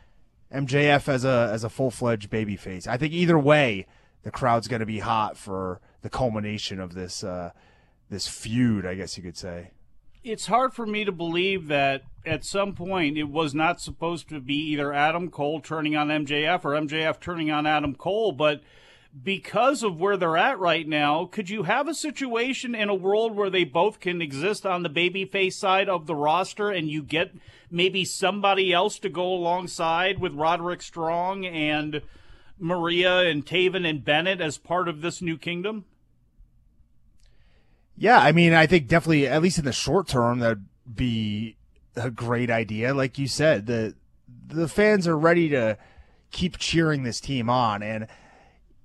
[0.52, 2.86] MJF as a as a full fledged babyface?
[2.86, 3.86] I think either way,
[4.22, 7.52] the crowd's going to be hot for the culmination of this uh,
[8.10, 8.86] this feud.
[8.86, 9.70] I guess you could say.
[10.24, 14.40] It's hard for me to believe that at some point it was not supposed to
[14.40, 18.60] be either Adam Cole turning on MJF or MJF turning on Adam Cole, but
[19.22, 23.34] because of where they're at right now, could you have a situation in a world
[23.34, 27.32] where they both can exist on the babyface side of the roster and you get
[27.70, 32.02] maybe somebody else to go alongside with Roderick Strong and
[32.58, 35.84] Maria and Taven and Bennett as part of this new kingdom?
[37.96, 41.56] Yeah, I mean, I think definitely, at least in the short term, that'd be
[41.96, 42.94] a great idea.
[42.94, 43.94] Like you said, the
[44.46, 45.76] the fans are ready to
[46.30, 48.06] keep cheering this team on, and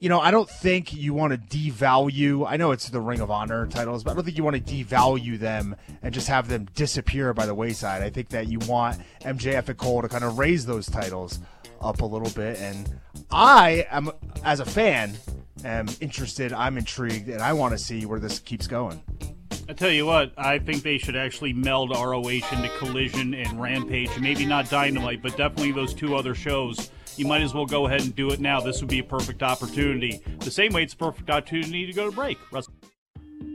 [0.03, 2.45] you know, I don't think you want to devalue.
[2.45, 4.61] I know it's the Ring of Honor titles, but I don't think you want to
[4.61, 8.03] devalue them and just have them disappear by the wayside.
[8.03, 11.39] I think that you want MJF and Cole to kind of raise those titles
[11.79, 12.99] up a little bit, and
[13.31, 14.11] I am,
[14.43, 15.13] as a fan,
[15.63, 16.51] am interested.
[16.51, 19.01] I'm intrigued, and I want to see where this keeps going.
[19.69, 24.09] I tell you what, I think they should actually meld ROH into Collision and Rampage.
[24.19, 26.91] Maybe not Dynamite, but definitely those two other shows.
[27.15, 28.59] You might as well go ahead and do it now.
[28.59, 30.21] This would be a perfect opportunity.
[30.39, 32.37] The same way it's a perfect opportunity to go to break.
[32.51, 32.67] Russ-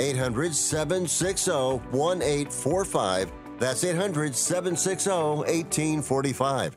[0.00, 1.52] 800 760
[1.92, 3.32] 1845.
[3.58, 6.76] That's 800 760 1845.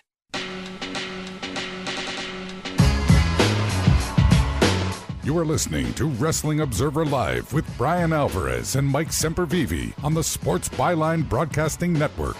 [5.23, 10.23] You are listening to Wrestling Observer Live with Bryan Alvarez and Mike Sempervive on the
[10.23, 12.35] Sports Byline Broadcasting Network.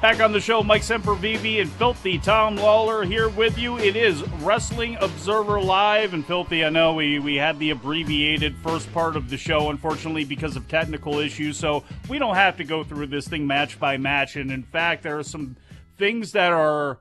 [0.00, 3.76] Back on the show, Mike Sempervive and Filthy Tom Lawlor here with you.
[3.76, 6.14] It is Wrestling Observer Live.
[6.14, 10.24] And Filthy, I know we, we had the abbreviated first part of the show, unfortunately,
[10.24, 11.56] because of technical issues.
[11.56, 14.36] So we don't have to go through this thing match by match.
[14.36, 15.56] And in fact, there are some
[15.98, 17.00] things that are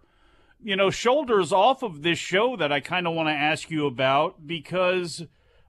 [0.63, 3.85] you know, shoulders off of this show that I kind of want to ask you
[3.85, 5.23] about because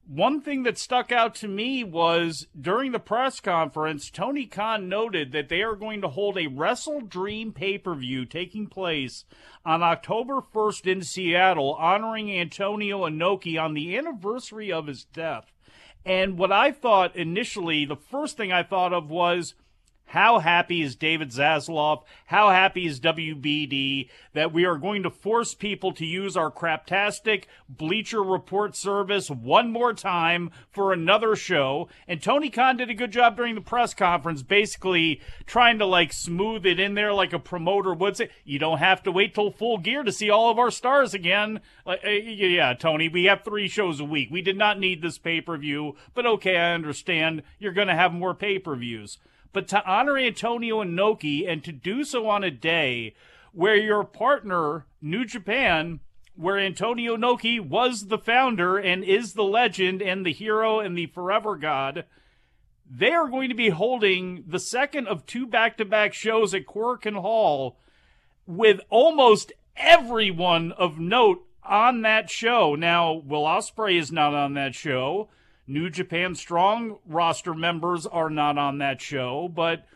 [0.07, 5.33] one thing that stuck out to me was during the press conference, Tony Khan noted
[5.33, 9.25] that they are going to hold a Wrestle Dream pay per view taking place
[9.65, 15.51] on October 1st in Seattle, honoring Antonio Inoki on the anniversary of his death.
[16.07, 19.55] And what I thought initially, the first thing I thought of was,
[20.07, 22.05] how happy is David Zaslav?
[22.27, 27.45] How happy is WBD that we are going to force people to use our craptastic
[27.69, 31.89] Bleacher Report service one more time for another show?
[32.07, 36.13] And Tony Khan did a good job during the press conference, basically trying to like
[36.13, 38.29] smooth it in there like a promoter would say.
[38.45, 41.61] You don't have to wait till full gear to see all of our stars again.
[41.85, 44.29] Like, uh, yeah, Tony, we have three shows a week.
[44.31, 47.43] We did not need this pay per view, but okay, I understand.
[47.59, 49.19] You're going to have more pay per views
[49.55, 53.15] but to honor Antonio Inoki and to do so on a day
[53.53, 56.01] where your partner, New Japan,
[56.35, 61.07] where Antonio Inoki was the founder and is the legend and the hero and the
[61.07, 62.05] forever god,
[62.91, 66.67] they are going to be holding the second of two back to back shows at
[66.67, 67.79] Korakuen Hall
[68.47, 72.75] with almost everyone of note on that show.
[72.75, 75.29] Now, Will Ospreay is not on that show.
[75.67, 79.87] New Japan Strong roster members are not on that show, but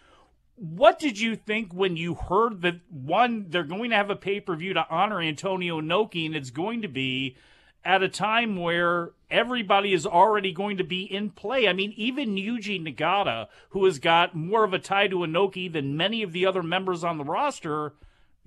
[0.57, 4.75] what did you think when you heard that one they're going to have a pay-per-view
[4.75, 7.37] to honor Antonio Inoki and it's going to be
[7.85, 11.69] at a time where everybody is already going to be in play.
[11.69, 15.97] I mean, even Yuji Nagata, who has got more of a tie to Inoki than
[15.97, 17.95] many of the other members on the roster,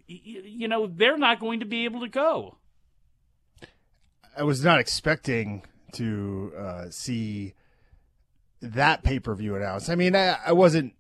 [0.08, 2.58] you know, they're not going to be able to go.
[4.38, 5.64] I was not expecting
[5.94, 7.54] to uh, see
[8.62, 9.90] that pay per view announced.
[9.90, 10.94] I mean, I, I, wasn't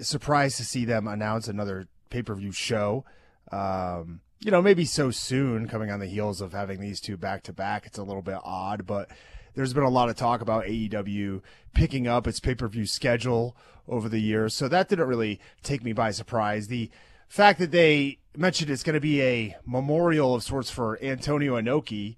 [0.00, 3.04] surprised to see them announce another pay per view show.
[3.50, 7.42] Um, you know, maybe so soon, coming on the heels of having these two back
[7.44, 9.10] to back, it's a little bit odd, but
[9.54, 11.42] there's been a lot of talk about AEW
[11.74, 13.56] picking up its pay per view schedule
[13.88, 16.68] over the years, so that didn't really take me by surprise.
[16.68, 16.90] The
[17.28, 22.16] fact that they mentioned it's going to be a memorial of sorts for Antonio Inoki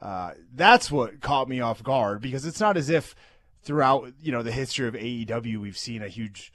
[0.00, 3.14] uh, that's what caught me off guard because it's not as if
[3.62, 6.52] throughout you know the history of AEW we've seen a huge.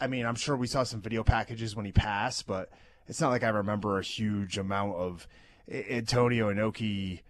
[0.00, 2.70] I mean, I'm sure we saw some video packages when he passed, but
[3.06, 5.26] it's not like I remember a huge amount of
[5.70, 7.20] Antonio Inoki,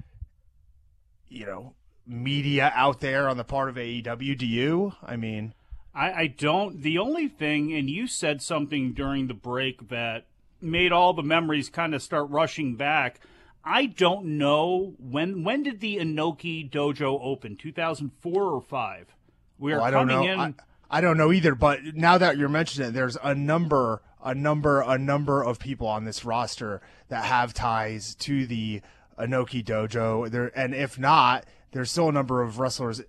[1.28, 1.74] you know,
[2.07, 4.39] media out there on the part of AEW.
[4.39, 4.95] Do you?
[5.03, 5.55] I mean,
[5.95, 6.83] I, I don't.
[6.83, 10.26] The only thing, and you said something during the break that
[10.61, 13.20] made all the memories kind of start rushing back
[13.65, 17.57] I don't know when when did the Inoki dojo open?
[17.57, 19.17] 2004 or 5?
[19.59, 20.33] We are well, I coming don't know.
[20.33, 20.55] in
[20.91, 24.35] I, I don't know either, but now that you're mentioning it, there's a number a
[24.35, 28.81] number a number of people on this roster that have ties to the
[29.19, 30.31] Inoki dojo.
[30.31, 33.03] There and if not, there's still a number of wrestlers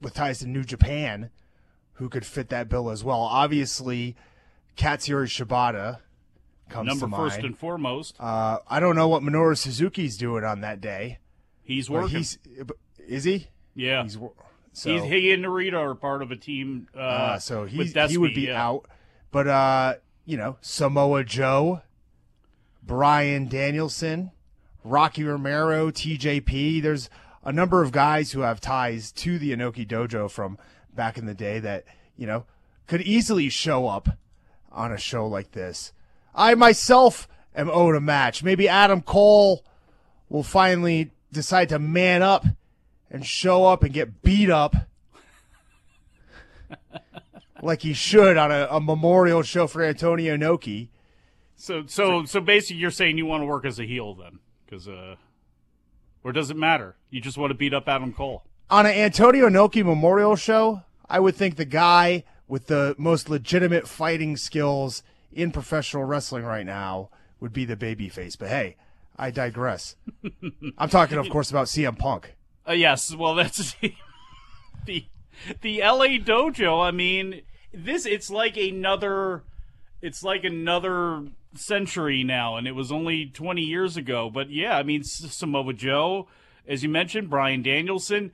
[0.00, 1.30] with ties to New Japan
[1.94, 3.20] who could fit that bill as well.
[3.20, 4.14] Obviously,
[4.76, 5.98] Katsuyori Shibata
[6.68, 7.46] comes Number to first mind.
[7.46, 8.16] and foremost.
[8.18, 11.18] Uh, I don't know what Minoru Suzuki's doing on that day.
[11.62, 12.18] He's working.
[12.18, 12.38] He's,
[12.98, 13.48] is he?
[13.74, 14.02] Yeah.
[14.02, 14.18] He's
[14.78, 16.86] so He's, he and Narita are part of a team.
[16.94, 18.64] Uh, uh, so Despy, he would be yeah.
[18.64, 18.86] out.
[19.30, 19.94] But uh,
[20.24, 21.82] you know, Samoa Joe,
[22.82, 24.30] Bryan Danielson,
[24.84, 26.80] Rocky Romero, TJP.
[26.80, 27.10] There's
[27.44, 30.58] a number of guys who have ties to the Inoki Dojo from
[30.94, 31.84] back in the day that
[32.16, 32.44] you know
[32.86, 34.08] could easily show up
[34.70, 35.92] on a show like this.
[36.38, 38.44] I myself am owed a match.
[38.44, 39.64] Maybe Adam Cole
[40.28, 42.46] will finally decide to man up
[43.10, 44.76] and show up and get beat up
[47.62, 50.88] like he should on a, a memorial show for Antonio Inoki.
[51.56, 54.86] So so so basically, you're saying you want to work as a heel then, because
[54.86, 55.16] uh,
[56.22, 56.94] or does it matter?
[57.10, 60.82] You just want to beat up Adam Cole on an Antonio Inoki Memorial show?
[61.08, 65.02] I would think the guy with the most legitimate fighting skills
[65.32, 67.10] in professional wrestling right now
[67.40, 68.38] would be the babyface.
[68.38, 68.76] But hey,
[69.16, 69.96] I digress.
[70.78, 72.34] I'm talking, of course, about CM Punk.
[72.68, 73.74] Uh, yes, well, that's
[74.84, 75.06] the
[75.60, 76.84] the LA Dojo.
[76.84, 79.42] I mean, this it's like another
[80.02, 81.24] it's like another
[81.54, 84.30] century now, and it was only 20 years ago.
[84.30, 86.28] But yeah, I mean, Samoa Joe,
[86.66, 88.32] as you mentioned, Bryan Danielson,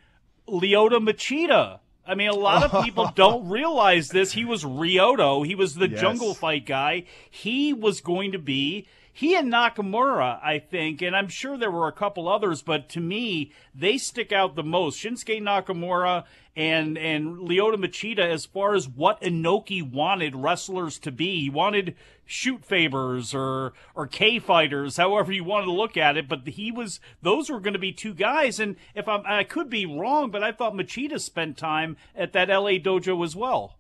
[0.49, 1.80] Lyoto Machida.
[2.07, 4.32] I mean, a lot of people don't realize this.
[4.32, 5.46] He was Ryoto.
[5.46, 6.00] He was the yes.
[6.00, 7.05] jungle fight guy.
[7.30, 8.86] He was going to be
[9.16, 13.00] he and Nakamura, I think, and I'm sure there were a couple others, but to
[13.00, 14.98] me, they stick out the most.
[14.98, 16.24] Shinsuke Nakamura
[16.57, 21.42] and and Lyoto Machida as far as what Inoki wanted wrestlers to be.
[21.42, 21.94] He wanted
[22.27, 26.29] shoot fabers or or K fighters, however you wanted to look at it.
[26.29, 28.61] But he was those were going to be two guys.
[28.61, 32.49] And if I'm, I could be wrong, but I thought Machida spent time at that
[32.49, 33.77] LA dojo as well.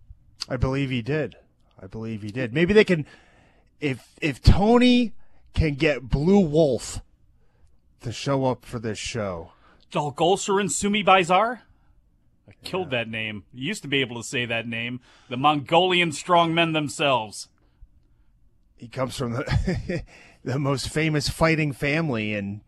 [0.48, 1.36] I believe he did.
[1.80, 2.52] I believe he did.
[2.52, 3.06] Maybe they can,
[3.80, 5.12] if if Tony
[5.54, 7.00] can get Blue Wolf
[8.00, 9.52] to show up for this show.
[9.90, 11.60] Dalgulser and Sumi Baizar?
[12.48, 12.98] I killed yeah.
[12.98, 13.44] that name.
[13.52, 15.00] You used to be able to say that name.
[15.28, 17.48] The Mongolian strongmen themselves.
[18.76, 20.02] He comes from the
[20.44, 22.60] the most famous fighting family in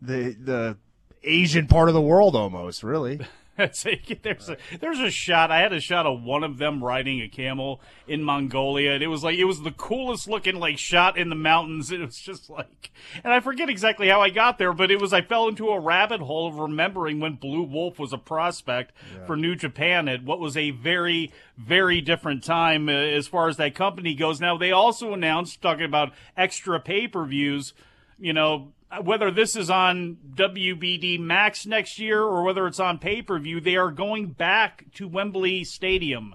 [0.00, 0.76] the the
[1.22, 3.20] Asian part of the world almost, really.
[4.22, 5.50] there's a there's a shot.
[5.50, 9.08] I had a shot of one of them riding a camel in Mongolia, and it
[9.08, 11.92] was like it was the coolest looking like shot in the mountains.
[11.92, 12.90] It was just like,
[13.22, 15.80] and I forget exactly how I got there, but it was I fell into a
[15.80, 19.26] rabbit hole of remembering when Blue Wolf was a prospect yeah.
[19.26, 23.56] for New Japan at what was a very very different time uh, as far as
[23.58, 24.40] that company goes.
[24.40, 27.74] Now they also announced talking about extra pay per views.
[28.18, 32.98] You know, Uh, whether this is on WBD Max next year or whether it's on
[32.98, 36.34] pay per view, they are going back to Wembley Stadium.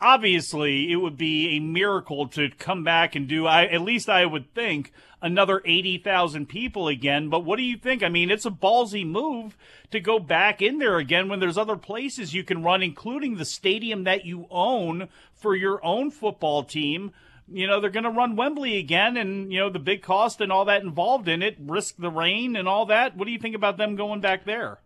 [0.00, 4.26] Obviously, it would be a miracle to come back and do, I, at least I
[4.26, 7.28] would think, another 80,000 people again.
[7.28, 8.02] But what do you think?
[8.02, 9.56] I mean, it's a ballsy move
[9.90, 13.44] to go back in there again when there's other places you can run, including the
[13.46, 17.12] stadium that you own for your own football team
[17.52, 20.50] you know, they're going to run Wembley again and, you know, the big cost and
[20.50, 23.16] all that involved in it, risk the rain and all that.
[23.16, 24.78] What do you think about them going back there?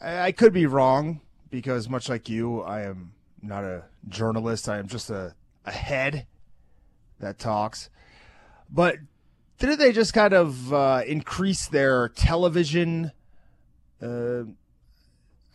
[0.00, 1.20] I could be wrong
[1.50, 4.68] because, much like you, I am not a journalist.
[4.68, 5.34] I am just a,
[5.64, 6.26] a head
[7.18, 7.90] that talks.
[8.70, 8.98] But
[9.58, 13.10] didn't they just kind of uh, increase their television,
[14.00, 14.42] uh,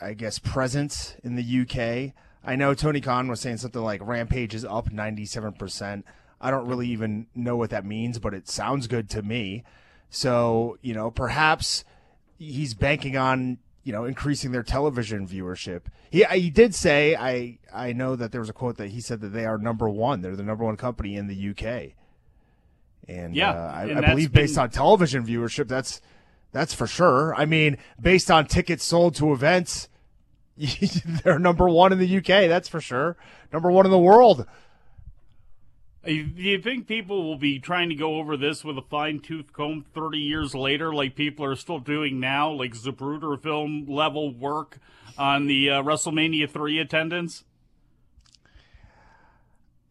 [0.01, 2.13] I guess, presence in the UK?
[2.45, 6.03] I know Tony Khan was saying something like Rampage is up 97%.
[6.43, 9.63] I don't really even know what that means, but it sounds good to me.
[10.09, 11.85] So, you know, perhaps
[12.37, 15.83] he's banking on, you know, increasing their television viewership.
[16.11, 19.21] He, he did say, I, I know that there was a quote that he said
[19.21, 20.19] that they are number one.
[20.19, 21.93] They're the number one company in the UK.
[23.07, 24.43] And yeah, uh, I, and I believe been...
[24.43, 26.01] based on television viewership, that's,
[26.51, 27.33] that's for sure.
[27.35, 29.87] I mean, based on tickets sold to events,
[31.23, 32.49] they're number one in the UK.
[32.49, 33.15] That's for sure.
[33.53, 34.45] Number one in the world.
[36.05, 39.53] Do you think people will be trying to go over this with a fine tooth
[39.53, 44.79] comb 30 years later, like people are still doing now, like Zapruder film level work
[45.17, 47.45] on the uh, WrestleMania 3 attendance?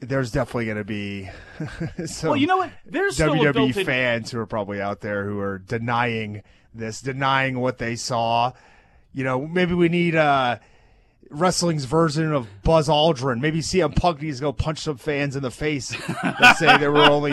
[0.00, 1.30] There's definitely going to be
[2.06, 2.72] some well, you know what?
[2.84, 6.42] There's WWE fans who are probably out there who are denying
[6.74, 8.52] this, denying what they saw.
[9.14, 10.58] You know, maybe we need uh,
[11.32, 13.40] wrestling's version of Buzz Aldrin.
[13.40, 15.88] Maybe CM Punk needs to go punch some fans in the face
[16.22, 17.32] that say there were only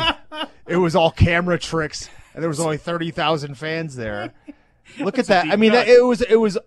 [0.68, 4.34] it was all camera tricks and there was only thirty thousand fans there.
[5.00, 5.48] Look at that.
[5.48, 6.58] I mean, that, it was it was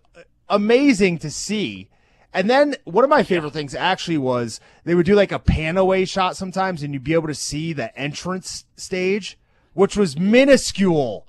[0.48, 1.88] amazing to see.
[2.34, 5.76] And then one of my favorite things actually was they would do like a pan
[5.76, 9.38] away shot sometimes, and you'd be able to see the entrance stage,
[9.74, 11.26] which was minuscule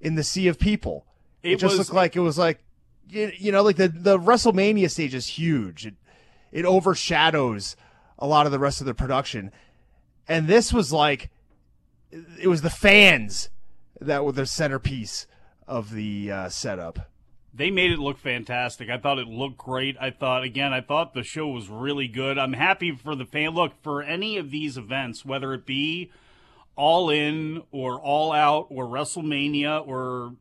[0.00, 1.06] in the sea of people.
[1.42, 2.64] It, it just was, looked like it was like
[3.08, 5.86] you, you know, like the the WrestleMania stage is huge.
[5.86, 5.94] It
[6.52, 7.76] it overshadows
[8.18, 9.50] a lot of the rest of the production,
[10.28, 11.30] and this was like
[12.40, 13.50] it was the fans
[14.00, 15.26] that were the centerpiece
[15.66, 17.10] of the uh, setup.
[17.52, 18.90] They made it look fantastic.
[18.90, 19.96] I thought it looked great.
[20.00, 22.36] I thought again, I thought the show was really good.
[22.36, 23.50] I'm happy for the fan.
[23.50, 26.10] Look for any of these events, whether it be
[26.76, 30.34] all in or all out or WrestleMania or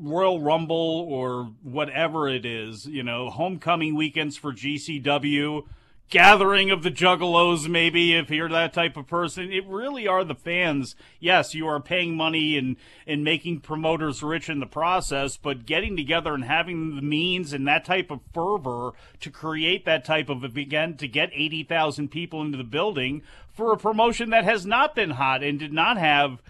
[0.00, 5.64] Royal Rumble or whatever it is, you know, homecoming weekends for GCW,
[6.08, 9.52] gathering of the juggalos maybe if you're that type of person.
[9.52, 10.96] It really are the fans.
[11.20, 12.76] Yes you are paying money and
[13.06, 17.68] and making promoters rich in the process but getting together and having the means and
[17.68, 22.56] that type of fervor to create that type of event to get 80,000 people into
[22.56, 23.22] the building
[23.52, 26.40] for a promotion that has not been hot and did not have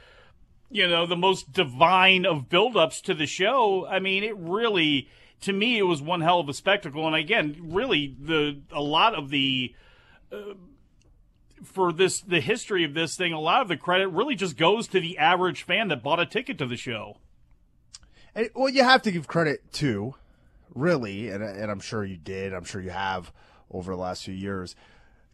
[0.71, 5.09] you know the most divine of buildups to the show i mean it really
[5.43, 7.07] to me, it was one hell of a spectacle.
[7.07, 9.75] And again, really, the a lot of the
[10.33, 10.55] uh,
[11.63, 14.89] for this the history of this thing, a lot of the credit really just goes
[14.89, 17.19] to the average fan that bought a ticket to the show.
[18.35, 20.15] And, well, you have to give credit to,
[20.75, 22.53] really, and and I'm sure you did.
[22.53, 23.33] I'm sure you have
[23.71, 24.75] over the last few years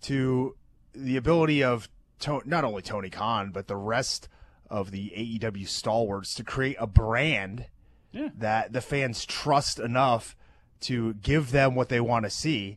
[0.02, 0.54] to
[0.92, 1.88] the ability of
[2.20, 4.28] to, not only Tony Khan but the rest
[4.74, 7.66] of the AEW stalwarts to create a brand
[8.10, 8.30] yeah.
[8.36, 10.34] that the fans trust enough
[10.80, 12.76] to give them what they want to see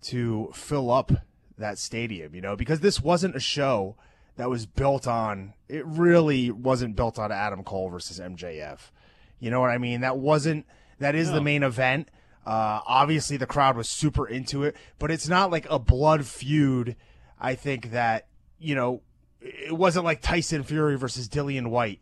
[0.00, 1.12] to fill up
[1.58, 3.94] that stadium, you know, because this wasn't a show
[4.36, 8.90] that was built on, it really wasn't built on Adam Cole versus MJF.
[9.38, 10.00] You know what I mean?
[10.00, 10.64] That wasn't,
[10.98, 11.34] that is No.
[11.34, 12.08] the main event.
[12.46, 16.96] Uh, obviously, the crowd was super into it, but it's not like a blood feud.
[17.38, 19.02] I think that, you know,
[19.40, 22.00] it wasn't like Tyson Fury versus Dillian Whyte.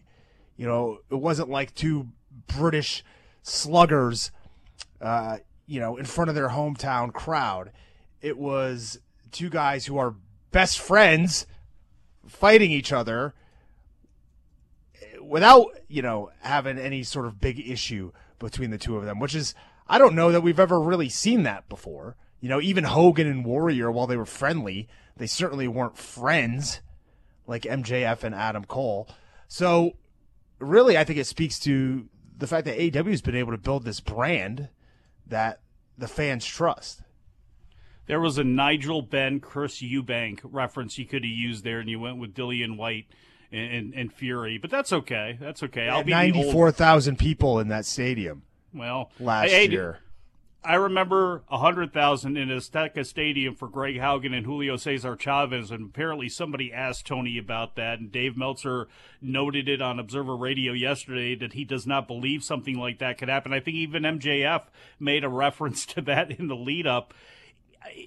[0.56, 2.08] You know, it wasn't like two
[2.46, 3.04] British
[3.42, 4.30] sluggers,
[5.00, 7.72] uh, you know, in front of their hometown crowd.
[8.22, 8.98] It was
[9.30, 10.14] two guys who are
[10.50, 11.46] best friends
[12.26, 13.34] fighting each other
[15.22, 19.34] without, you know, having any sort of big issue between the two of them, which
[19.34, 19.54] is,
[19.86, 22.16] I don't know that we've ever really seen that before.
[22.40, 26.80] You know, even Hogan and Warrior, while they were friendly, they certainly weren't friends
[27.46, 29.08] like MJF and Adam Cole.
[29.48, 29.92] So,
[30.58, 33.84] really, I think it speaks to the fact that AEW has been able to build
[33.84, 34.68] this brand
[35.26, 35.60] that
[35.96, 37.02] the fans trust.
[38.06, 41.98] There was a Nigel Benn, Chris Eubank reference you could have used there, and you
[41.98, 43.06] went with Dillian Whyte
[43.50, 44.58] and, and, and Fury.
[44.58, 45.36] But that's okay.
[45.40, 45.88] That's okay.
[45.88, 48.42] I'll be the old- Ninety-four thousand people in that stadium
[48.72, 49.98] Well, last hey, year.
[50.66, 55.70] I remember a hundred thousand in Azteca Stadium for Greg Haugen and Julio Cesar Chavez,
[55.70, 58.88] and apparently somebody asked Tony about that, and Dave Meltzer
[59.22, 63.28] noted it on Observer Radio yesterday that he does not believe something like that could
[63.28, 63.52] happen.
[63.52, 64.62] I think even MJF
[64.98, 67.14] made a reference to that in the lead up.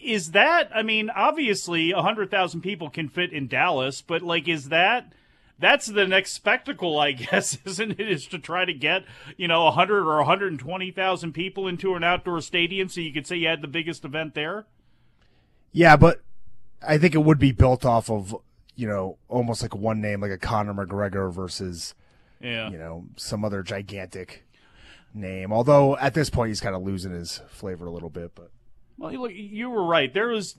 [0.03, 0.69] Is that?
[0.75, 5.13] I mean, obviously, a hundred thousand people can fit in Dallas, but like, is that?
[5.59, 8.09] That's the next spectacle, I guess, isn't it?
[8.09, 9.03] Is to try to get
[9.37, 13.01] you know a hundred or hundred and twenty thousand people into an outdoor stadium, so
[13.01, 14.65] you could say you had the biggest event there.
[15.71, 16.21] Yeah, but
[16.85, 18.35] I think it would be built off of
[18.75, 21.93] you know almost like one name, like a Conor McGregor versus
[22.41, 22.69] Yeah.
[22.69, 24.45] you know some other gigantic
[25.13, 25.51] name.
[25.51, 28.51] Although at this point he's kind of losing his flavor a little bit, but
[28.97, 30.13] Well, look, you were right.
[30.13, 30.55] There was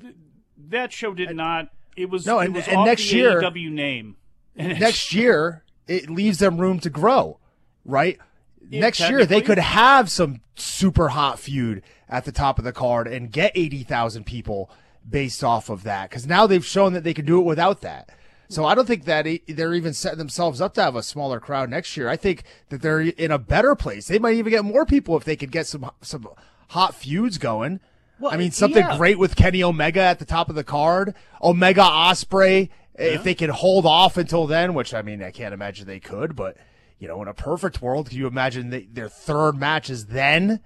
[0.69, 1.69] that show did not.
[1.97, 4.17] It was No, It and- was and next the year- AEW name.
[4.55, 7.39] Next year it leaves them room to grow,
[7.85, 8.19] right?
[8.69, 12.73] Yeah, next year they could have some super hot feud at the top of the
[12.73, 14.71] card and get 80,000 people
[15.09, 18.11] based off of that cuz now they've shown that they can do it without that.
[18.51, 21.71] So I don't think that they're even setting themselves up to have a smaller crowd
[21.71, 22.09] next year.
[22.09, 24.09] I think that they're in a better place.
[24.09, 26.29] They might even get more people if they could get some some
[26.69, 27.79] hot feuds going.
[28.29, 28.97] I mean, something yeah.
[28.97, 32.69] great with Kenny Omega at the top of the card, Omega Ospreay.
[33.01, 36.37] If they can hold off until then, which I mean, I can't imagine they could,
[36.37, 36.57] but
[36.99, 40.61] you know, in a perfect world, can you imagine they, their third match is then?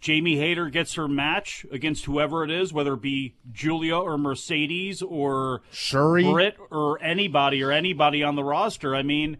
[0.00, 5.02] Jamie Hayter gets her match against whoever it is, whether it be Julia or Mercedes
[5.02, 8.94] or Shuri, Britt or anybody or anybody on the roster.
[8.94, 9.36] I mean,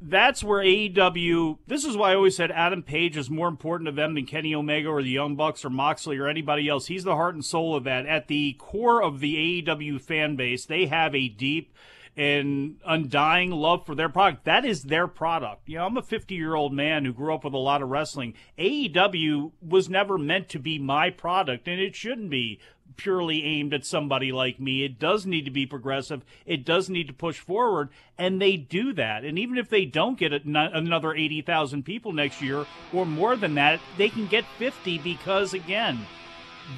[0.00, 1.58] that's where AEW.
[1.66, 4.54] This is why I always said Adam Page is more important to them than Kenny
[4.54, 6.86] Omega or the Young Bucks or Moxley or anybody else.
[6.86, 8.06] He's the heart and soul of that.
[8.06, 11.74] At the core of the AEW fan base, they have a deep
[12.16, 14.44] and undying love for their product.
[14.44, 15.68] That is their product.
[15.68, 17.88] You know, I'm a 50 year old man who grew up with a lot of
[17.88, 18.34] wrestling.
[18.58, 22.58] AEW was never meant to be my product, and it shouldn't be
[22.96, 24.84] purely aimed at somebody like me.
[24.84, 26.24] It does need to be progressive.
[26.46, 29.24] It does need to push forward, and they do that.
[29.24, 33.80] And even if they don't get another 80,000 people next year or more than that,
[33.96, 36.06] they can get 50 because, again,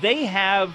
[0.01, 0.75] they have,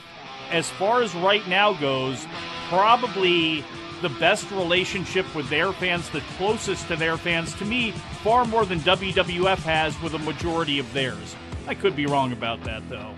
[0.52, 2.26] as far as right now goes,
[2.70, 3.64] probably
[4.02, 8.66] the best relationship with their fans, the closest to their fans, to me, far more
[8.66, 11.36] than WWF has with a majority of theirs.
[11.68, 13.14] I could be wrong about that, though.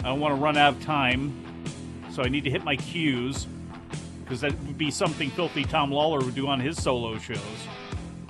[0.00, 1.42] I don't want to run out of time,
[2.10, 3.46] so I need to hit my cues,
[4.22, 7.38] because that would be something filthy Tom Lawlor would do on his solo shows.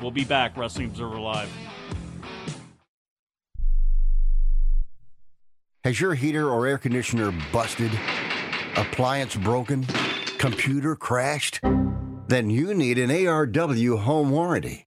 [0.01, 1.51] We'll be back, Wrestling Observer Live.
[5.85, 7.91] Has your heater or air conditioner busted?
[8.77, 9.87] Appliance broken?
[10.39, 11.61] Computer crashed?
[12.29, 14.87] Then you need an ARW home warranty.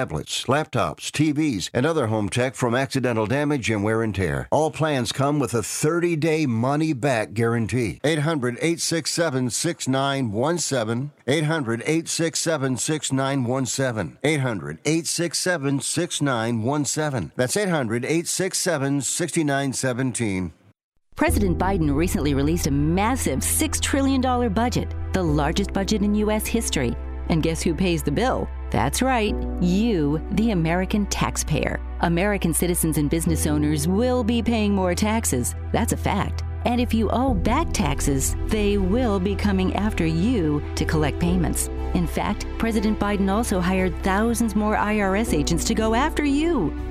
[0.01, 4.47] tablets, laptops, TVs, and other home tech from accidental damage and wear and tear.
[4.49, 7.99] All plans come with a 30 day money back guarantee.
[8.03, 11.11] 800 867 6917.
[11.27, 14.17] 800 867 6917.
[14.23, 17.31] 800 867 6917.
[17.35, 20.53] That's 800 867 6917.
[21.15, 26.47] President Biden recently released a massive $6 trillion budget, the largest budget in U.S.
[26.47, 26.95] history.
[27.29, 28.49] And guess who pays the bill?
[28.71, 31.81] That's right, you, the American taxpayer.
[31.99, 35.55] American citizens and business owners will be paying more taxes.
[35.73, 36.43] That's a fact.
[36.63, 41.67] And if you owe back taxes, they will be coming after you to collect payments.
[41.95, 46.90] In fact, President Biden also hired thousands more IRS agents to go after you.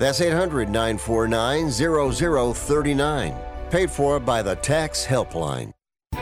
[0.00, 3.34] That's 800 949 0039.
[3.68, 5.74] Paid for by the Tax Helpline.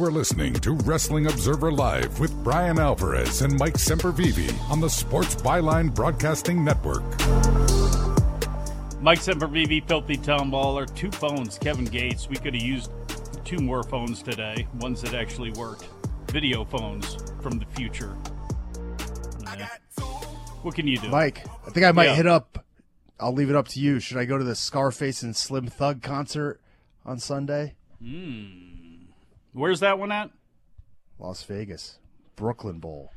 [0.00, 4.88] You are listening to Wrestling Observer Live with Bryan Alvarez and Mike Sempervive on the
[4.88, 7.02] Sports Byline Broadcasting Network.
[9.02, 12.30] Mike Sempervive, Filthy Tom Baller, two phones, Kevin Gates.
[12.30, 12.90] We could have used
[13.44, 15.86] two more phones today, ones that actually worked.
[16.28, 18.16] Video phones from the future.
[19.42, 19.66] Nah.
[20.62, 21.10] What can you do?
[21.10, 22.14] Mike, I think I might Yeah.
[22.14, 22.64] hit up.
[23.20, 24.00] I'll leave it up to you.
[24.00, 26.58] Should I go to the Scarface and Slim Thug concert
[27.04, 27.74] on Sunday?
[28.02, 28.69] Hmm.
[29.52, 30.30] Where's that one at?
[31.18, 31.98] Las Vegas,
[32.36, 33.12] Brooklyn Bowl.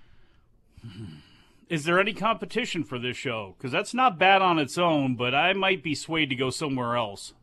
[1.70, 3.56] Is there any competition for this show?
[3.58, 6.96] Because that's not bad on its own, but I might be swayed to go somewhere
[6.96, 7.34] else.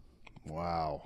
[0.46, 1.02] Wow.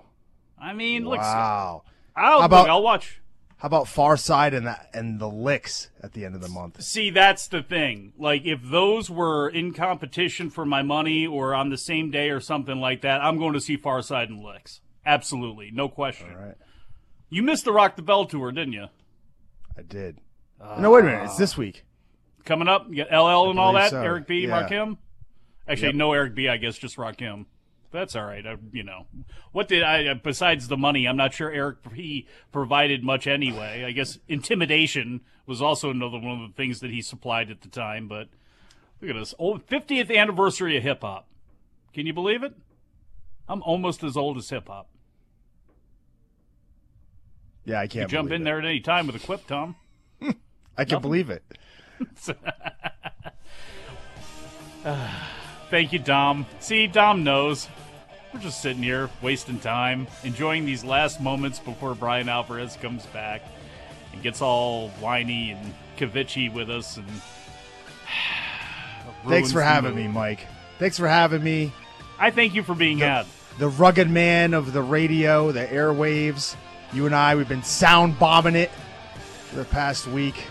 [0.60, 1.82] I mean, look, wow.
[2.16, 3.20] I'll, How about- I'll watch.
[3.58, 6.82] How about Pharcyde and the and the Licks at the end of the month?
[6.82, 8.12] See, that's the thing.
[8.18, 12.40] Like, if those were in competition for my money or on the same day or
[12.40, 14.80] something like that, I'm going to see Pharcyde and Licks.
[15.06, 16.28] Absolutely, no question.
[16.36, 16.56] All right.
[17.34, 18.86] You missed the Rock the Bell tour, didn't you?
[19.76, 20.18] I did.
[20.78, 21.24] no, wait a minute.
[21.24, 21.62] It's this ah.
[21.62, 21.84] week.
[22.44, 23.90] Coming up, you got LL and all that.
[23.90, 24.00] so.
[24.00, 24.62] Eric B, Yeah.
[24.62, 24.98] Rakim.
[25.66, 25.94] Actually, Yep.
[25.96, 26.48] no Eric B.
[26.48, 27.46] I guess just Rock Rakim.
[27.90, 28.46] That's all right.
[28.46, 29.06] I, you know,
[29.50, 30.06] what did I?
[30.06, 32.28] Uh, besides the money, I'm not sure Eric B.
[32.52, 33.82] provided much anyway.
[33.84, 37.68] I guess intimidation was also another one of the things that he supplied at the
[37.68, 38.06] time.
[38.06, 38.28] But
[39.00, 41.26] look at this old 50th anniversary of hip hop.
[41.92, 42.54] Can you believe it?
[43.48, 44.88] I'm almost as old as hip hop.
[47.64, 48.44] Yeah, I can't jump in it.
[48.44, 49.76] there at any time with a quip, Tom.
[50.76, 51.42] I can not believe it.
[55.70, 56.46] Thank you, Dom.
[56.60, 57.68] See, Dom knows.
[58.32, 63.42] We're just sitting here, wasting time, enjoying these last moments before Bryan Alvarez comes back
[64.12, 66.96] and gets all whiny and kavitchy with us.
[66.96, 67.06] And
[69.28, 70.46] Thanks for having me, Mike.
[70.78, 71.72] Thanks for having me.
[72.18, 73.26] I thank you for being had.
[73.58, 76.56] the rugged man of the radio, the airwaves.
[76.94, 78.70] You and I, we've been sound bombing it
[79.50, 80.46] for the past week.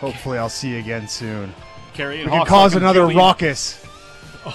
[0.00, 1.54] Hopefully, I'll see you again soon.
[1.92, 3.86] Carrie we can Hawks cause another Julian- raucous.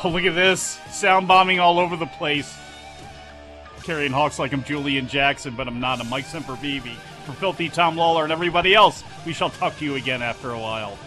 [0.04, 0.80] Oh, look at this.
[0.90, 2.58] Sound bombing all over the place.
[3.84, 6.00] Carrying Hawks like I'm Julian Jackson, but I'm not.
[6.02, 6.92] I'm Mike Sempervive.
[7.28, 10.60] For Filthy Tom Lawlor and everybody else, we shall talk to you again after a
[10.60, 10.98] while.